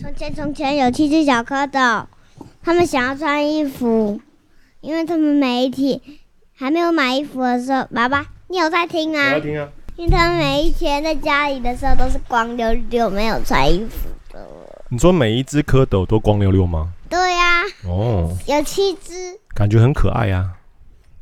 [0.00, 2.04] 从前从前有七只小蝌蚪，
[2.62, 4.20] 他们想要穿衣服，
[4.80, 6.00] 因为他们每一天
[6.54, 9.28] 还没有买衣服的时候，爸爸，你有在听啊？
[9.28, 9.68] 我要听啊。
[9.96, 14.44] 因为他们每一天在家里的时候都是光溜溜，没有穿衣服的。
[14.88, 16.92] 你说每一只蝌蚪都光溜溜吗？
[17.08, 17.64] 对呀、啊。
[17.86, 18.36] 哦。
[18.46, 19.38] 有七只。
[19.54, 20.58] 感觉很可爱呀、啊。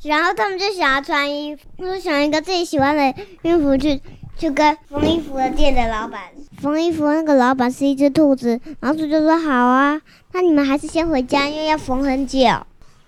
[0.03, 4.01] 然后他们就想要穿衣服，就想一个自己喜欢的衣服去
[4.43, 6.21] 去跟缝衣服的店的老板
[6.61, 7.07] 缝衣服。
[7.13, 10.01] 那个老板是一只兔子，老鼠就说：“好啊，
[10.33, 12.41] 那你们还是先回家，因为要缝很久。”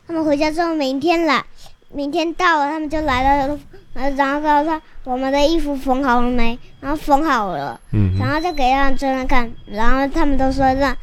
[0.06, 1.44] 他们回家之后，明天来，
[1.90, 3.58] 明天到了，他们就来了，
[3.94, 4.80] 然后告诉他。
[5.02, 6.56] 我们的衣服缝好了没？
[6.80, 10.96] 然后缝好了，嗯，然后就给让真人看，然后他们都说让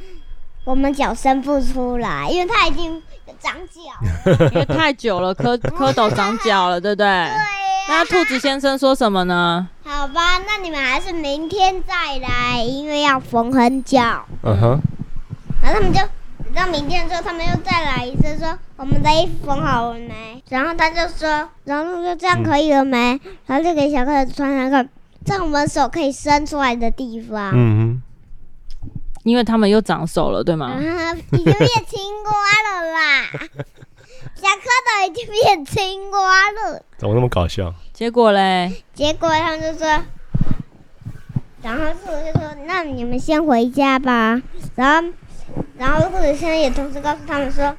[0.63, 3.04] 我们脚伸不出来，因为他已经
[3.38, 7.05] 长脚， 因为太久了，蝌蝌蚪长脚了，对不对？
[7.05, 7.61] 对、啊。
[7.88, 9.67] 那兔子先生说什么呢？
[9.84, 13.99] 好吧，那你们还是明天再来，因为要缝很久。
[14.44, 14.81] 嗯哼。
[15.62, 15.99] 然后他们就。
[16.54, 20.43] 到明天之后，他们又再来一次，说我们的衣服缝好了没？
[20.49, 23.13] 然后他就说，然后就这样可以了没？
[23.23, 24.85] 嗯、然后就给小蝌蚪穿上个，
[25.23, 27.51] 在我们手可以伸出来的地方。
[27.55, 28.01] 嗯
[28.84, 28.91] 哼，
[29.23, 30.71] 因为他们又长手了，对吗？
[30.71, 31.57] 啊，已经变
[31.88, 33.29] 青蛙了啦！
[34.42, 36.84] 小蝌蚪已经变青蛙了。
[36.98, 37.72] 怎么那么搞笑？
[37.94, 38.84] 结果嘞？
[38.96, 39.88] 结果他们就说，
[41.62, 44.42] 然后兔子就说：“那你们先回家吧。”
[44.76, 45.10] 然后。
[45.78, 47.76] 然后兔子现在也同时告诉他们说：“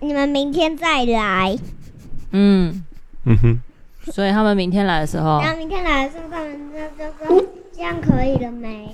[0.00, 1.56] 你们明天再来。”
[2.32, 2.84] 嗯
[3.24, 3.60] 嗯哼，
[4.10, 8.90] 所以他们明天来的时候，然后明天来的时候，他们就就说：“这样可以了没？”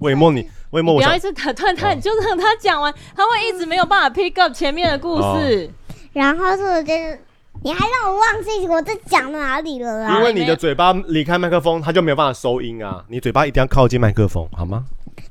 [0.00, 5.70] 魏莫，你魏莫，不要一直打断他，你就让他讲完，他会一直没有办法 pick up 前面的故事。
[6.14, 7.18] 然后兔子先生，
[7.62, 10.16] 你还让我忘记我在讲哪里了啦？
[10.16, 13.04] 因为你的嘴巴离开麦克风，他就没有办法收音啊！
[13.08, 14.84] 你嘴巴一定要靠近麦克风，好吗？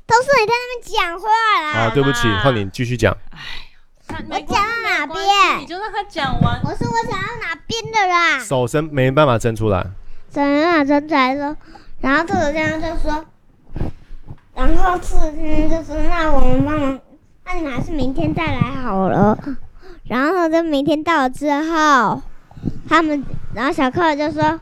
[0.06, 1.26] 都是你在那边讲话
[1.62, 1.86] 啦！
[1.86, 3.16] 啊，对不起，换你继续讲。
[3.30, 5.60] 哎，我讲到哪边？
[5.60, 6.60] 你就让他讲完。
[6.62, 8.38] 我说我讲到哪边的啦？
[8.40, 9.82] 手伸没办法伸出来。
[10.30, 11.56] 手没办法伸出来说，
[12.00, 13.24] 然后兔子先生就说，
[14.54, 17.00] 然后兔子先生就说，那我们帮忙，
[17.46, 19.38] 那你们还是明天再来好了。
[20.08, 22.22] 然后就明天到了之后，
[22.88, 24.60] 他们，然后小蝌蚪就说。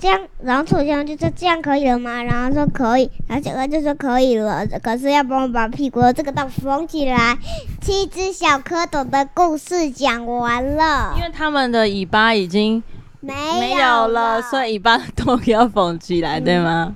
[0.00, 7.36] 这样，然后楚江就说：“这样可以了吗？”然后说：“可以。”然后小克就说：“可以了，可是要帮我把屁股的这个洞缝起来。”
[7.82, 12.80] 七只小蝌蚪的故事讲完了，因为他们的尾巴已经
[13.18, 16.94] 没没有了，所以尾巴的洞要缝起来，对吗？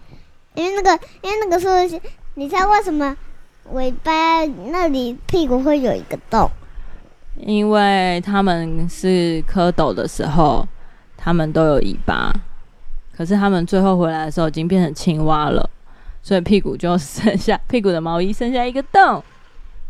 [0.54, 2.00] 因为那个，因为那个是，
[2.34, 3.16] 你猜为什么
[3.72, 6.48] 尾巴那里屁股会有一个洞？
[7.36, 10.66] 因为他们是蝌蚪的时候，
[11.16, 12.32] 他们都有尾巴。
[13.14, 15.68] 可是他们最后回来的时候已经变成青蛙了，
[16.22, 19.22] 所以屁股就剩下屁股的毛衣剩下一个洞，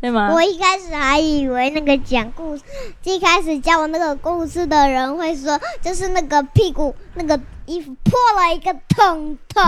[0.00, 0.32] 对吗？
[0.32, 2.64] 我一开始还以为那个讲故事，
[3.04, 9.62] 一开始教我那个故事的人会说，就是那个屁股那个衣服破了一个洞洞。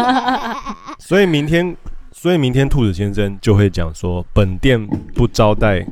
[1.00, 1.74] 所以明天，
[2.12, 5.84] 所以明天兔子先生就会讲说，本店不招待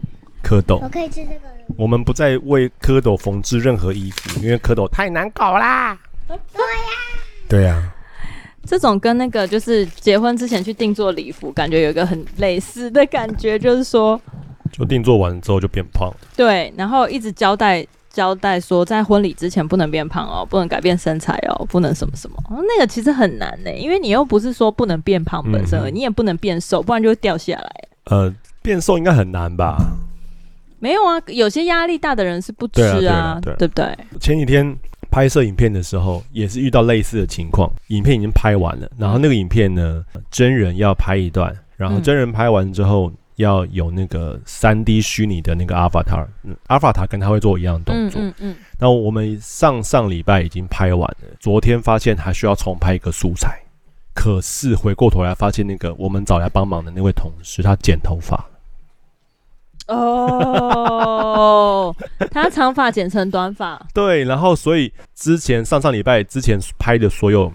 [0.47, 0.79] 蝌蚪。
[0.81, 1.41] 我可以吃这个。
[1.77, 5.99] 我们不再为蝌蚪缝制任何衣服，因为蝌蚪太难搞啦。
[6.29, 6.93] 对呀，
[7.49, 7.93] 对呀，
[8.65, 14.21] 这种跟那个就是结婚之前去定做礼服，感觉有一个很类似的感觉，就是说，
[14.73, 16.13] 就定做完之后就变胖。
[16.37, 22.37] 对，然后一直交代交代说，在婚礼之前不能变胖哦，不能改变身材哦，不能什么什么。
[22.51, 27.73] 那个其实很难呢，因为你又不是说不能变胖本身，嗯、你也不能变瘦，不然就会掉下来。
[28.05, 28.33] 呃，
[28.63, 29.77] 变瘦应该很难吧？
[30.87, 33.97] 没有啊，有些压力大的人是不吃啊，对，啊对，啊对不对？
[34.21, 34.77] 前几天。
[35.09, 53.57] 拍摄影片的时候也是遇到类似的情况，影片已经拍完了，然后那个影片呢，真人要拍一段，然后真人拍完之后要有那个三 D 虚拟的那个 Avatar，嗯，Avatar 跟他会做一样的动作，嗯嗯，那我们上上礼拜已经拍完了，昨天发现还需要重拍一个素材，
[54.13, 58.45] 可是回过头来发现那个我们找来帮忙的那位同事他剪头发。
[59.89, 61.95] 哦，
[62.31, 67.53] 他长发剪成短发，对，然后所以之前上上礼拜之前拍的所有，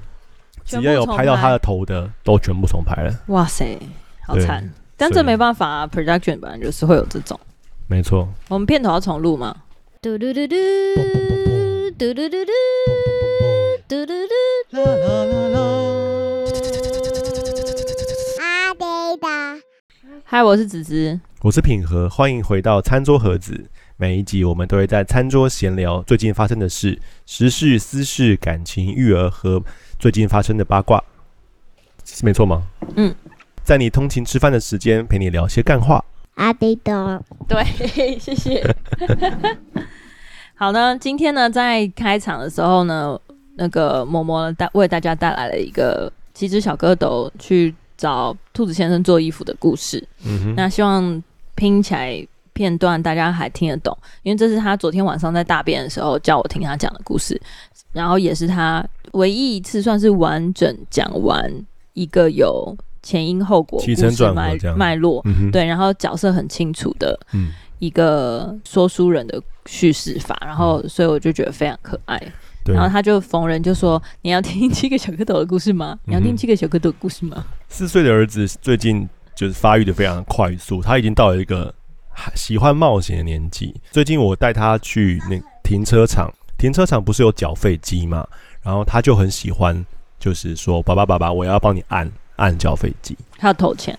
[0.65, 3.13] 只要有拍到他的头的，都全部重拍了。
[3.27, 3.77] 哇塞，
[4.25, 4.71] 好惨！
[4.95, 7.37] 但这没办法啊，production 本来就是会有这种。
[7.87, 8.29] 没错。
[8.47, 9.53] 我们片头要重录吗？
[10.01, 10.55] 嘟嘟嘟嘟
[11.97, 12.37] 嘟嘟嘟嘟
[13.87, 14.13] 嘟嘟
[14.71, 16.20] 嘟啦啦啦啦。
[20.33, 21.19] 嗨，我是子子。
[21.41, 23.69] 我是品和，欢迎回到餐桌盒子。
[23.97, 29.61] 每一集我们都会在餐桌闲聊最近发生的事、时事、私事、感情、育儿和
[29.99, 31.03] 最近发生的八卦，
[32.05, 32.65] 是没错吗？
[32.95, 33.13] 嗯，
[33.61, 36.01] 在你通勤吃饭的时间陪你聊些干话。
[36.35, 37.61] 阿迪多，对，
[38.17, 38.63] 谢谢。
[40.55, 43.19] 好呢，今天呢，在开场的时候呢，
[43.57, 50.03] 那个嬷嬷带为大家带来了一个七只小蝌蚪去找兔子先生做衣服的故事。
[50.25, 57.39] 嗯，那希望拼起来片段大家还听得懂，因为这是他昨天晚上在大便的时候叫我听他讲的故事，
[57.94, 61.50] 然后也是他唯一一次算是完整讲完
[61.94, 62.75] 一个有。
[63.03, 67.19] 前因后果、起承转合脉脉络，嗯、对，然后角色很清楚的
[67.80, 72.21] 一个说书人的叙事法，嗯、然后所以我就觉得非常可爱。
[72.65, 75.98] 然后他就逢人就说：“你要听七个小蝌蚪的故事吗？
[76.06, 81.73] 你要听七个小蝌蚪的故事吗？”四岁的儿子最近就是发育的非常的快速，他已经到了一个
[82.35, 83.73] 喜欢冒险的年纪。
[83.91, 88.27] 最近我带他去那停车场，停车场不是有缴费机嘛？
[88.62, 89.83] 然后他就很喜欢，
[90.19, 93.95] 就是说：“爸爸，爸爸，我要帮你按。”按缴费机，他要投钱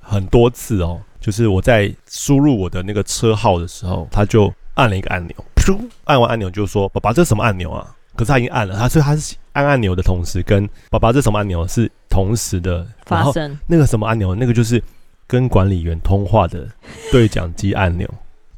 [0.00, 0.98] 很多次哦。
[1.20, 13.56] 就是我在输入我的那个车号的时候，他就按了一个按钮，噗，按完按钮就说：“爸爸，这是什么按钮啊？”可是他已经按了，他所以他是按按钮的同时跟“爸爸，这什么按钮”是同时的发生。
[13.68, 14.82] 那个什么按钮，那个就是
[15.28, 16.66] 跟管理员通话的
[17.12, 18.08] 对讲机按钮。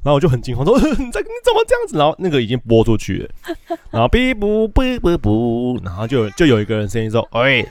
[0.02, 3.28] 然后我就很惊慌说：“你在你怎么这样子？”然后那个已经拨出去了，
[3.92, 7.68] 然后哔不哔不不，然后就就有一个人声音说：“喂。”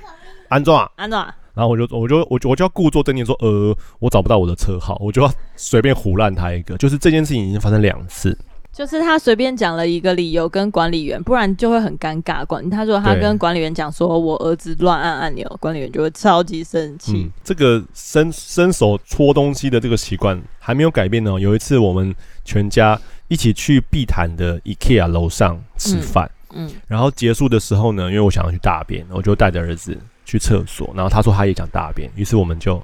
[0.50, 8.36] 安装啊，安装啊，然后我就我就我就我就要故作镇定说，呃，我找不到我的车号，我就要随便胡烂他一个，就是这件事情已经发生两次，
[8.80, 12.46] 就是他随便讲了一个理由跟管理员，不然就会很尴尬。
[12.46, 17.12] 管他说他跟管理员讲说我儿子乱按按钮，管理员就会超级生气。
[17.12, 21.38] 嗯，这个伸伸手搓东西的这个习惯还没有改变呢。
[21.38, 22.16] 有一次我们
[22.46, 22.98] 全家
[23.28, 29.98] 一起去碧潭的 IKEA 楼上吃饭，嗯，嗯，然后结束的时候呢，因为我想要去大便，我就带着儿子。
[30.24, 32.80] 去厕所，然后他说他也想大便，于是我们就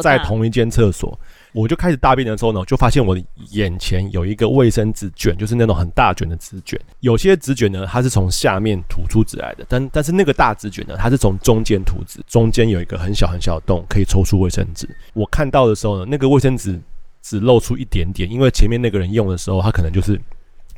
[0.00, 1.18] 在同一间厕所，
[1.56, 6.78] 我就开始大便的时候呢，就发现我的眼前有一个卫生纸卷，就是那种很大卷的纸卷。
[7.00, 14.86] 有些纸卷呢，它是从下面吐出纸来的，但但是那个大纸卷呢，它是从中间吐纸，中间有一个很小很小的洞，可以抽出卫生纸。
[15.14, 16.78] 我看到的时候呢，那个卫生纸
[17.22, 20.20] 只露出一点点，因为前面那个人用的时候，他可能就是。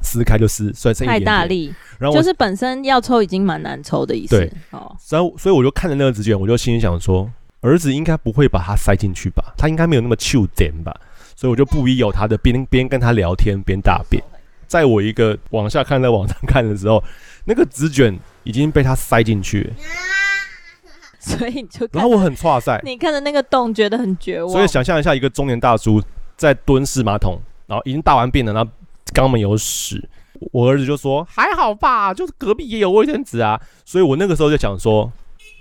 [0.00, 4.38] 撕开就撕，所以剩一大力，然后就是本身要抽已经蛮难抽的意思。
[4.38, 7.28] 对，哦，所以所以我就看着那个纸卷，我就心里想说，
[7.60, 9.54] 儿子应该不会把它塞进去吧？
[9.56, 10.94] 他应该没有那么臭点吧？
[11.36, 14.22] 所以我就不依有他的边边跟他聊天边大便。
[14.66, 17.02] 在我一个往下看在往上看的时候，
[17.44, 19.74] 那个纸卷已经被他塞进去了，
[21.18, 24.52] 所以你就然后我很挫塞，你看着那个洞觉得很绝望。
[24.52, 26.02] 所以想象一下，一个中年大叔
[26.36, 28.70] 在蹲式马桶，然后已经大完便了，然后。
[29.14, 30.06] 肛门有屎，
[30.52, 35.10] 我儿子就说还好吧，就是隔壁也有卫生纸啊，所以我那个时候就想说，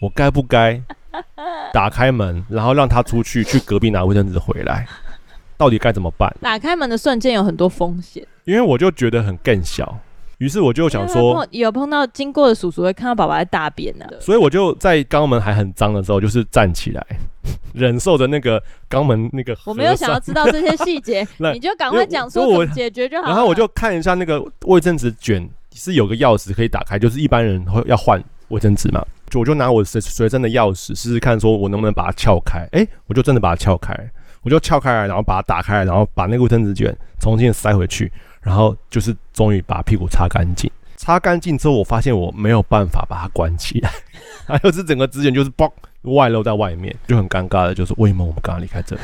[0.01, 0.79] 我该不该
[1.73, 4.87] 打开门，然后让他出去去隔壁拿卫生纸回来，
[5.57, 6.33] 到底该怎么办？
[6.41, 9.99] 打开门的瞬间有很多风险，因为我就觉得很更小。
[10.39, 17.03] 于是我就想说，有碰到经过的叔叔会看到爸爸在大便呢、啊，所以我就在肛门还很脏的时候，就是站起来，
[17.73, 19.57] 忍受着那个肛门那个。
[19.65, 23.27] 我没有想要知道这些细节，你就赶快讲说我解决就好。
[23.27, 32.59] 然后我就看一下那个卫生纸卷是有个钥匙可以打开，就是一般人会要换卫生纸嘛，就我就拿我随随身的钥匙试试看，说我能不能把它撬开。
[32.71, 33.93] 哎、欸，我就真的把它撬开，
[34.41, 38.11] 我就撬开来，然后把它打开，然后把那个卫生纸卷重新塞回去。
[38.39, 43.91] 然后就是终于把屁股擦干净，擦干净之后，我发现我没有办法把它关起来，
[44.47, 45.69] 还有是整个纸卷就是嘣
[46.03, 49.01] 外露在外面，就很尴尬的，就是为什么我们刚刚离开这里？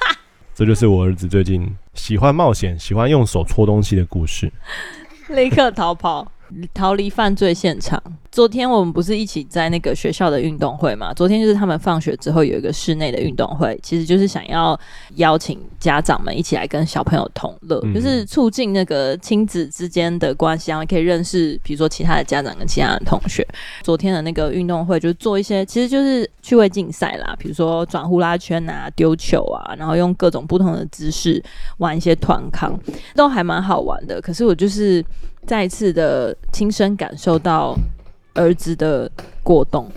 [0.54, 4.50] 这就是我儿子最近喜欢冒险、喜欢用手搓东西的故事，
[5.28, 6.26] 立刻逃跑。
[6.74, 8.02] 逃离犯罪现场。
[8.30, 11.12] 昨天我们不是一起在那个学校的运动会嘛？
[11.14, 14.78] 昨天就是他们放学之后有一个室内的运动会，其实就是想要
[15.14, 23.46] 邀请家长们一起来跟小朋友同乐，嗯、就是促进那个亲子之间的关系，然后可以认识，比如说其他的家长跟其他的同学。
[23.82, 31.42] 昨天的那个运动会就是做一些，其实就是趣味竞赛啦，比如说转呼啦圈啊、丢球啊，然后用各种不同的姿势
[31.78, 32.78] 玩一些团康，
[33.14, 34.20] 都还蛮好玩的。
[34.20, 35.02] 可是我就是。
[35.46, 37.76] 再一次的亲身感受到
[38.34, 39.10] 儿子的
[39.42, 39.90] 过动，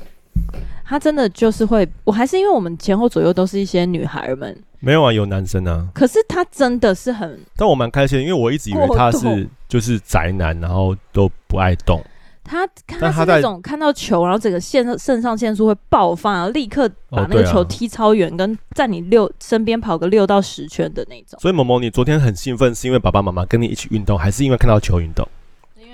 [0.85, 5.87] 他真的就是会，我还是因为我们前后左右都是一些女孩们，没有啊，有男生啊。
[5.93, 12.01] 可是他真的是很，但我蛮开心，因为我一直以为他是就是宅男，然后都不爱动。
[12.41, 21.39] 他他是那种看到球，然后整个肾肾上腺素会爆发，然后立刻把那个球踢超远，跟在你六身边跑个六到十圈的那种。
[21.39, 25.27] 所以萌萌，你昨天很兴奋，是因为爸爸妈妈跟你一起运动，还是因为看到球运动？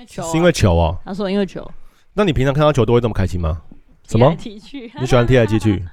[0.06, 1.68] 球啊、是因为球哦，他说因为球。
[2.14, 3.60] 那你平常看到球都会这么开心吗？
[4.08, 4.34] 什么？
[5.00, 5.84] 你喜欢踢来踢去？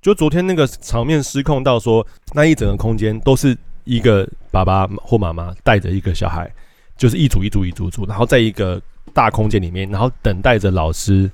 [0.00, 6.50] 就昨天那个场面失控到说，那一整个空间都是一个爸爸或妈妈带着一个小孩，
[6.96, 8.80] 就是一组一组一组组，然后在一个
[9.12, 11.30] 大空间里面，然后等待着老师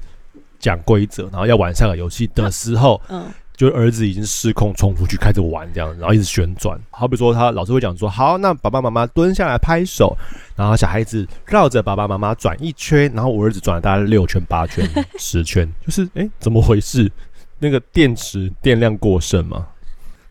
[0.58, 3.24] 讲规则，然后要玩下个游戏的时候，嗯。
[3.58, 6.80] 就是儿子已经失控冲出去开始玩这样，然后一直旋转。
[6.90, 10.16] 好比说他老师会讲说，好，那爸爸妈妈蹲下来拍手，
[10.54, 14.88] 然后小孩子绕着爸爸妈妈转一圈，然后我儿子转了大概六圈、八圈、
[15.18, 17.10] 十圈， 就是诶、怎么回事？
[17.58, 19.66] 那个电池电量过剩吗？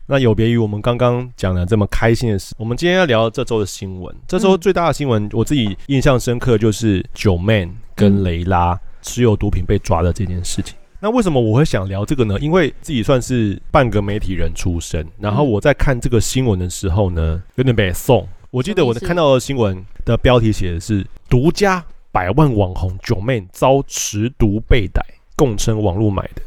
[0.06, 4.16] 那有别于我们刚刚讲的这么开心的事，我们今天要聊这周的新闻。
[4.26, 10.74] 这周最大的新闻，我自己印象深刻就是九 man 跟雷拉持有毒品被抓的这件事情。
[11.00, 12.36] 那为什么我会想聊这个呢？
[12.40, 18.26] 因为自己算是半个媒体人出身，然后我在看这个新闻的时候呢，有点被送。
[18.50, 25.00] 我记得我看到的新闻的标题写的是“独家百万网红 Joeman 遭持毒被逮，
[25.36, 26.42] 供称网络买的”，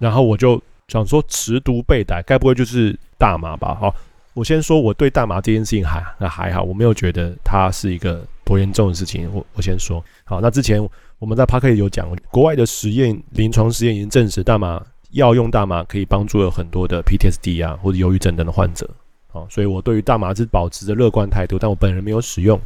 [0.00, 3.74] 然后我就想说持毒被逮，该不会就是大麻吧？
[3.74, 3.94] 好，
[4.34, 9.28] 我先说我对大麻这件事情还那还好，我没有觉得它是一个多严重的事情。
[9.32, 10.86] 我我先说好，那之前。
[11.18, 18.90] 我们在 Podcast 有讲，国外的实验，临床实验已经证实，大麻药用大麻可以帮助了很多的 PTSD 啊或者忧郁症等的患者。
[19.28, 22.60] 好，所以我对于大麻是保持着乐观态度，但我本人没有使用。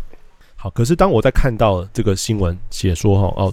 [0.54, 3.52] 好，可是当我在看到这个新闻写说哈哦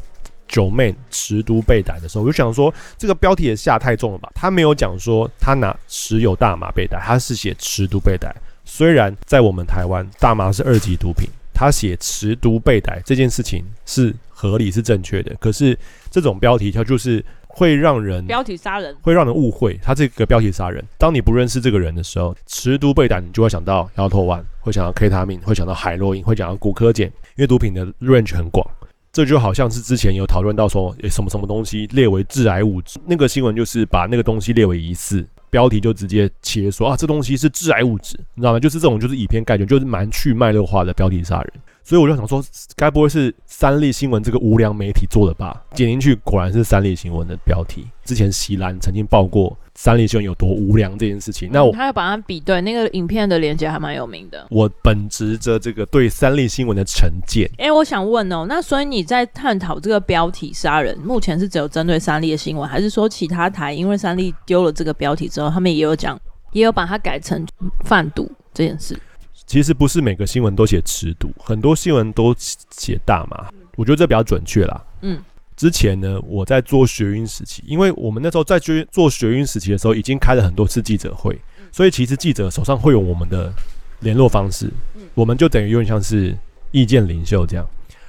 [0.53, 4.31] 九妹持毒被逮的时候，我就想说这个标题也下太重了吧？
[4.35, 8.31] 他没有讲说他拿持有大麻被逮，他是写持毒被逮。
[8.63, 14.15] 虽然在我们台湾大麻是二级毒品，他写持毒被逮这件事情是。
[14.35, 15.77] 合理是正确的，可是
[16.11, 19.79] 这种标题它就是会让人标题杀人，会让人误会。
[19.81, 28.67] 他这个标题杀人，当你不认识这个人的时候，持毒被逮，你就会想到摇头丸，会想到 K 他命，会想到海洛因，会想到古柯碱，因为毒品的 range 很广。
[29.13, 38.59] 这就好像是之前有讨论到说，诶，什么什么东西列为致癌物质，那个新闻就是把那个东西列为疑似，标题就直接切说啊，这东西是致癌物质，你知道吗？
[38.59, 41.53] 就是这种就是以偏概全，就是蛮去脉络化的标题杀人。
[41.83, 42.43] 所以我就想说，
[42.75, 45.61] 该不会是三立新闻这个无良媒体做的吧？
[45.75, 47.85] 点进去果然是三立新闻的标题。
[48.03, 51.49] 之前席兰曾经报过三立新闻有多无良这件事情。
[51.51, 54.47] 那我、嗯、他要把它比对，那个影片的连接还蛮有名的。
[54.49, 57.51] 我本着着这个对三立新闻的成见。
[57.57, 66.17] 哎、欸，我想问哦，那所以你在探讨这个标题杀人，目前是只有针对三立的新闻，还是说其他台因为三立丢了这个标题之后，他们也有讲，
[66.53, 67.45] 也有把它改成
[67.83, 68.97] 贩毒这件事？
[69.45, 73.49] 其实不是每个新闻都写持毒，很多新闻都写大麻。
[73.75, 74.81] 我觉得这比较准确啦。
[75.01, 75.19] 嗯，
[75.55, 78.59] 之前呢，我在做学运时期，因为我们那时候在
[78.91, 81.39] 做学运时期的时候，已经开了很多次记者会，
[81.71, 83.53] 所以其实记者手上会有我们的
[83.99, 84.69] 联络方式，
[85.13, 86.37] 我们就等于有点像是
[86.71, 87.65] 意见领袖这样。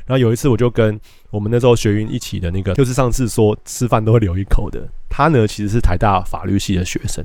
[0.07, 7.25] 然后有一次，我就跟我们那时候学运一起的那个，就是上次说吃饭都会留一口的，他呢其实是台大法律系的学生。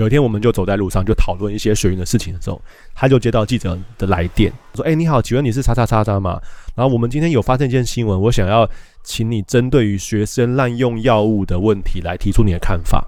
[0.00, 2.60] 有一天，我们就走在路上，就讨论一些学运的事情的时候，
[2.94, 6.40] 他就接到记者的来电，说：“哎，你好，请问你是叉叉叉叉吗？
[6.74, 8.66] 然后我们今天有发现一件新闻，我想要
[9.04, 13.06] 请你针对于学生滥用药物的问题来提出你的看法。”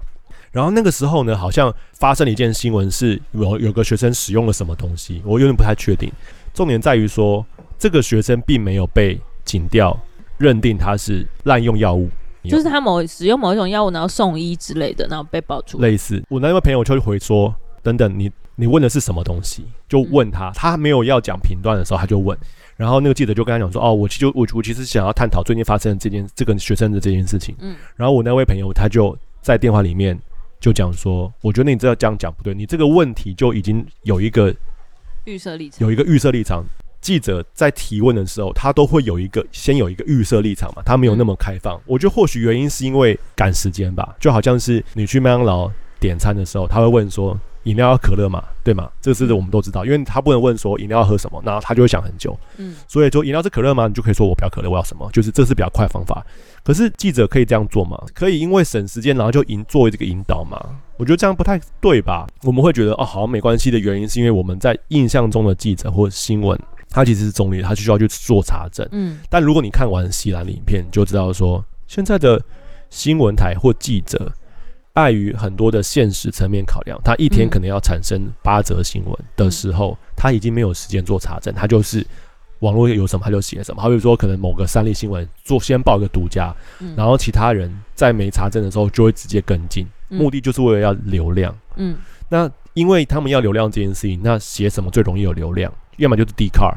[0.53, 6.11] 然后那个时候呢，好像发生了一件新闻，是有有个学生使用了什么东西，我有点不太确定。
[6.53, 7.43] 重点在于说，
[7.79, 9.99] 这个学生并没有被警调
[10.37, 12.07] 认定他是滥用药物。
[12.49, 15.79] 就是他某使用某一种药物，然后送医之类的，然后被爆出。
[15.79, 22.37] 类似，我那位朋友就会回说：“等等，你你问的是什么东西？”就问他，嗯、他没有要讲评断的时候，他就问。
[22.75, 27.75] 然后那个记者就跟他讲说：“哦，我其实我我其实想要探讨最近发生的这件这个学生的这件事情。”嗯。
[27.95, 30.19] 然后我那位朋友他就在电话里面
[30.59, 34.53] 就讲说：“我觉得你这样这样讲不对，你这个问题就已经有一个
[35.25, 36.65] 预设立场，有一个预设立场。”
[37.03, 41.79] 记者在提问的时候，他都会有一个先有一个预设立场嘛，他没有那么开放。
[41.85, 45.69] 我觉得或许原因是因为赶时间吧，就好像是你去麦当劳
[45.99, 48.89] 点餐的时候，他会问说饮料要可乐嘛，对吗？
[49.01, 52.37] 这个是我们都知道，因为他不能问说饮料要喝什么，然后他就会想很久。
[52.55, 53.87] 嗯，所以说饮料是可乐吗？
[53.87, 55.09] 你就可以说我不要可乐，我要什么？
[55.11, 56.25] 就是这是比较快的方法。
[56.63, 58.01] 可是记者可以这样做吗？
[58.13, 60.57] 可以因为省时间，然后就引作为这个引导吗？
[60.95, 62.25] 我觉得这样不太对吧？
[62.43, 66.57] 我们会觉得哦，好像没关系的原因是因为我们在印象中的记者或新闻。
[66.93, 68.87] 他其实是中立，他就需要去做查证。
[68.91, 72.39] 嗯，但如果你看完西兰的影片，就知道说，现在的
[72.91, 74.31] 新闻台或记者，
[74.93, 82.05] 碍于很多的现实层面考量，他一天可能要产生八则新闻的时候，他已经没有时间做查证，他就是
[82.59, 83.81] 网络有什么他就写什么。
[83.81, 86.55] 好比说，可能某个三立新闻做先报一个独家，
[86.95, 91.53] 然后其他人在没查证的时候就会直接跟进，目的就是为了要流量。
[91.75, 91.97] 嗯，
[92.29, 95.71] 那因为他们要流量这件事情，那写什么最容易有流量？
[95.97, 96.75] 要么就是 Dcard，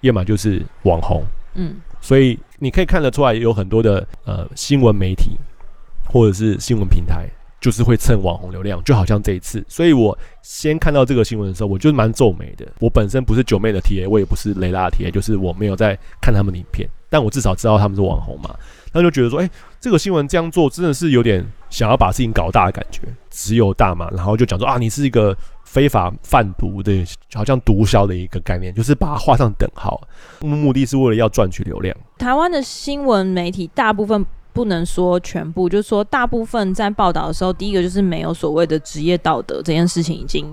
[0.00, 1.22] 要么就是网红，
[1.54, 5.36] 嗯，所以你可以看得出来，有很多的呃新闻媒体
[6.08, 7.28] 或者是新闻平台，
[7.60, 9.64] 就是会蹭网红流量，就好像这一次。
[9.68, 12.66] 所以我先看到这个新闻的时候，我就蛮皱眉的。
[12.80, 18.54] 我本身不是九妹的 TA，我也不是雷拉的 TA，就是我没有在看他们的影片，但我至少知道他们是网红嘛。
[18.92, 27.04] 那就觉得说，哎、欸，这个新闻这样做真的是有点想要把事情搞大的感觉，只有大嘛，然后就讲说啊，你是一个非法贩毒的，
[27.34, 30.00] 好像毒枭的一个概念，就是把它画上等号，
[30.40, 31.94] 目的是为了要赚取流量。
[32.16, 40.50] 台湾的新闻媒体大部分不能说全部，就是说大部分在报道的时候，第一个就是没有所谓的职业道德，这件事情已经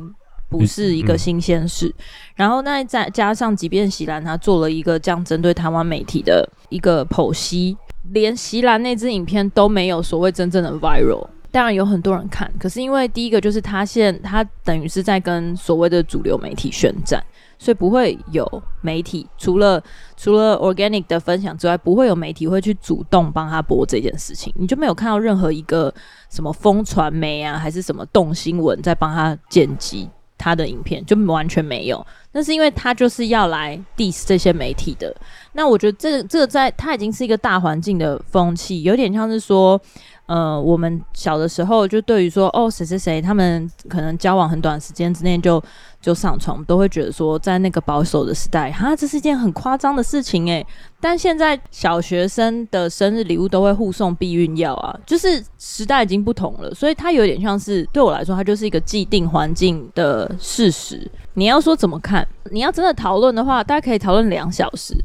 [0.49, 1.87] 不是一个新鲜事。
[1.87, 2.03] 嗯、
[2.35, 7.77] 然后那再加上，即便席兰他做了一个这样针对台湾媒体的一个剖析。
[8.11, 17.23] 连席兰那支影片都没有所谓真正的 viral，当然有很多人看，可是因为第一个就是他现他等于是在跟所谓的主流媒体宣战，
[17.57, 18.45] 所以不会有
[18.81, 19.81] 媒体除了
[20.17, 25.93] 除了 organic 的分享之外，不会有媒体会去主动帮他播这件事情，你就没有看到任何一个
[26.29, 30.09] 什么风传媒啊，还是什么动新闻在帮他剪辑
[30.43, 32.05] 他的影片，就完全没有。
[32.33, 35.15] 那是因为他就是要来 diss 这些媒体的。
[35.53, 39.79] 那我觉得这这个在他已经是一个大环境的风气，有点像是说，
[40.25, 45.61] 呃，我们小的时候就对于说，哦，谁谁谁他们可能交往很短时间之内就
[45.99, 50.65] 就上床，都会觉得说，在那个保守的时代，哈，这是一件很夸张的事情诶。
[51.01, 61.05] 但现在小学生的生日礼物都会互送避孕药啊，就是时代已经不同了，所以它有点像是对我来说，它就是一个既定环境的事实。
[61.33, 62.25] 你要说怎么看？
[62.49, 64.95] 你要真的讨论的话，大家可以讨论两小时。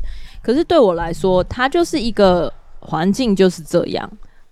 [0.40, 4.08] 可是对我来说，它就是一个环境就是这样。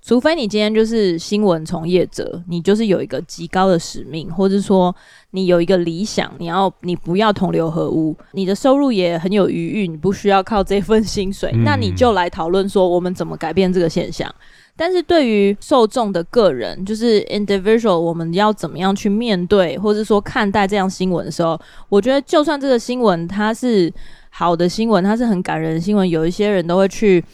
[0.07, 4.95] 除非你今天就是新闻从业者，你就是有一个极高的使命，或者说
[5.33, 14.33] 你有一个理想，你要你不要同流合污，你的收入也很有余裕，你不需要靠这份薪水，嗯、那你就来讨论说我们怎么改变这个现象。
[14.77, 23.93] 但是对于受众的个人，就是 individual，我们要怎么样去面对，或者说看待这样新闻的时候，我觉得就算这个新闻它是。
[24.39, 26.07] 好的新闻，它是很感人的新闻。
[26.07, 27.25] 有一些人都会去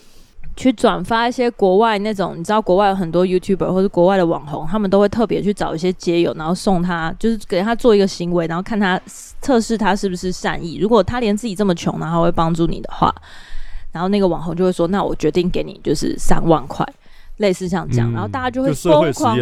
[0.56, 9.00] 去转发一些国外那种，你知道国外有很多 YouTuber 或者国外的网红，他们都会特别去找一些街友，然后送他，就是给他做一个行为，然后看他
[9.40, 10.76] 测试他是不是善意。
[10.76, 13.14] 如果他连自己这么穷，然后会帮助你的话，
[13.92, 16.86] 然后那个网红就会说：“那我决定给你就是三万块。”
[17.38, 19.36] 类似像这样，然后大家就会疯狂，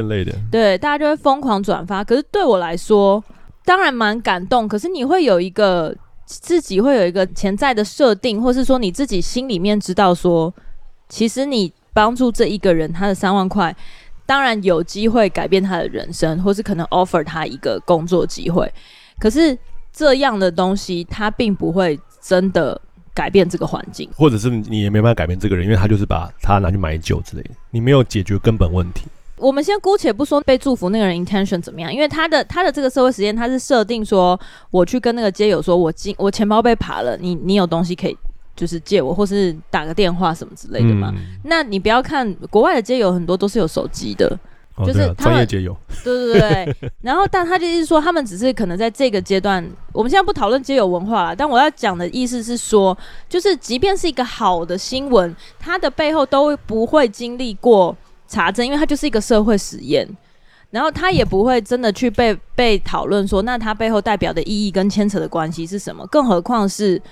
[0.50, 2.04] 对，大家就会疯狂转发。
[2.04, 3.22] 可是对我来说，
[3.64, 4.68] 当然蛮感动。
[4.68, 5.94] 可是你会有一个。
[6.32, 10.54] 自己会有一个潜在的设定，或是说你自己心里面知道说，
[11.10, 13.76] 其实你帮助这一个人，他的三万块，
[14.24, 18.72] 当然有机会改变他的人生，或是可能 offer 他一个工作机会。
[19.18, 19.58] 可是
[19.92, 22.80] 这样的东西，他并不会真的
[23.12, 29.02] 改变这个环境，或者是你也没办法改变这个人，因为他就是把他拿去买酒之类的，你没有解决根本问题。
[29.36, 34.38] 我们先姑且不说被祝福那个人 intention 怎么样，因为他的他的这个社会实验，他是设定说，
[34.70, 38.16] 我去跟那个街友说，我进我钱包被扒了，你你有东西可以
[38.60, 41.10] 就是借我，或是打个电话什么之类的嘛。
[41.16, 44.38] 嗯、那你不要看国外的街友很多都是有手机的，
[44.74, 46.90] 哦、就是专业街友，对对对。
[47.00, 51.34] 然后，但他就是说，他们只是可能在这个阶段，我们现在不讨论街友文化了。
[51.34, 52.96] 但我要讲的意思是说，
[53.28, 57.96] 就是即便是一个好的新闻，它的背后都不会经历过。
[58.32, 60.08] 查证，因为它就是一个社会实验，
[60.70, 66.06] 然后它也不会真的去被被讨论说，那它背后代表的意义跟牵扯的关系是什么？
[66.06, 67.02] 更何况是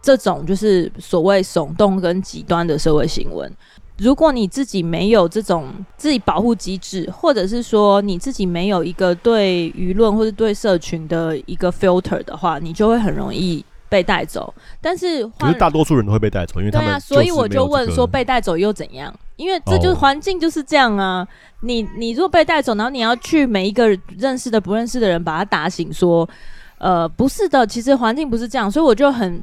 [0.00, 3.50] 这种就是所谓耸动跟极端的社会新闻。
[3.98, 13.64] 如果你自己没有这种自己保护机制，或者是说你自己没有一个对舆论或者对社群的一个 filter 的话，你就会很容易。
[13.90, 19.10] 被带走，但是可是大多数人都会被带走，因为对啊，所以我就问说，被带走又怎样？
[19.36, 21.20] 因为这就是环境就是这样啊。
[21.20, 21.28] 哦、
[21.62, 26.28] 你你如果被带走，然后你要去每一个认识的不认识的人把他打醒，说，
[26.76, 29.42] 呃，不是的，其实环境不是这样，所以我就很。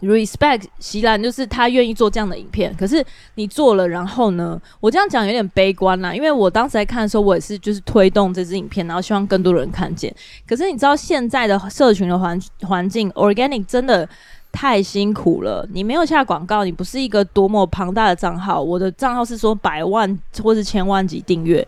[0.00, 4.60] Respect 席兰就是他愿意做这样的影片，可是你做了，然后呢？
[4.80, 10.14] 我这样讲有点悲观啦，因为我当时在看的时候，我也是就是推动这支影片，然后希望更多人看见。
[10.48, 14.08] 可是你知道现在的社群的环环境，organic 真的
[14.50, 15.68] 太辛苦了。
[15.72, 21.66] 你没有下广告，你不是一个多么庞大的账号，我的账号是说百万或是千万级订阅，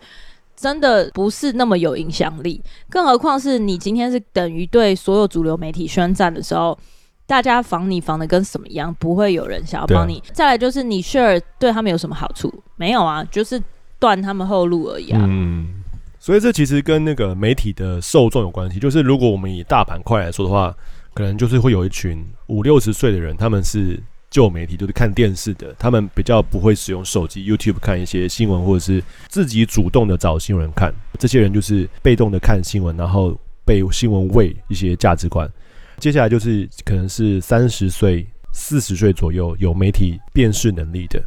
[0.55, 2.61] 真的不是那么有影响力。
[2.89, 6.75] 更何况是你今天是等于对所有主流媒体宣战的时候。
[7.33, 10.19] 大家防你防的跟什么一样，不会有人想要帮你。
[10.19, 12.53] 啊、再来就是你 share 对他们有什么好处？
[12.75, 13.59] 没有啊，就是
[13.97, 15.19] 断他们后路而已啊。
[15.23, 15.81] 嗯，
[16.19, 18.77] 所以这其实跟那个媒体的受众有关系。
[18.77, 20.71] 就是如果我们以大板块来说的话，
[21.15, 30.93] 可能就是会有一群五六十岁的人，他们是旧媒体，就是看电视的，他们比较不会使用手机、YouTube 看一些新闻，或者是自己主动的找新闻看。
[31.17, 35.49] 这些人就是被动的看新闻，然后被新闻喂一些价值观。
[36.03, 41.23] 接下来就是可能是三十岁、四十岁左右有媒体辨识能力的。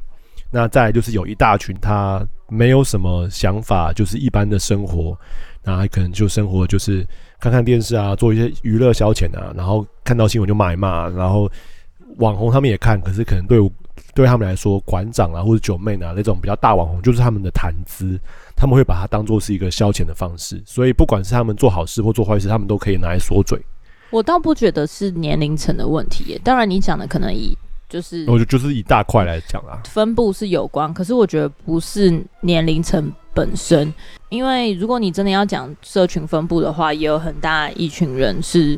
[0.51, 5.19] 那再就是有一大群他没有什么想法，就是一般的生活，
[5.65, 7.07] 那可能就生活就是
[7.41, 11.51] 看看电视啊，做一些娱乐消遣啊，然后看到新闻就骂一骂，然后
[12.19, 13.59] 网红他们也看，可是可能对
[14.15, 18.21] 对他们来说，馆长啊或者九妹啊那种比较大网红就是他们的谈资，
[18.55, 23.59] 他们会把它当做是一个消遣的方式，所以不管是他们做好事或做坏事，他们都可以拿来说嘴。
[24.11, 27.57] 我倒不觉得是年龄层的问题耶，当然你讲的可能以。
[27.89, 33.95] 就是，我觉得就是以大块来讲啊，分布是有关，可是我觉得不是年龄层本身，
[34.29, 38.77] 因为如果你真的要讲社群分布的话，也有很大一群人是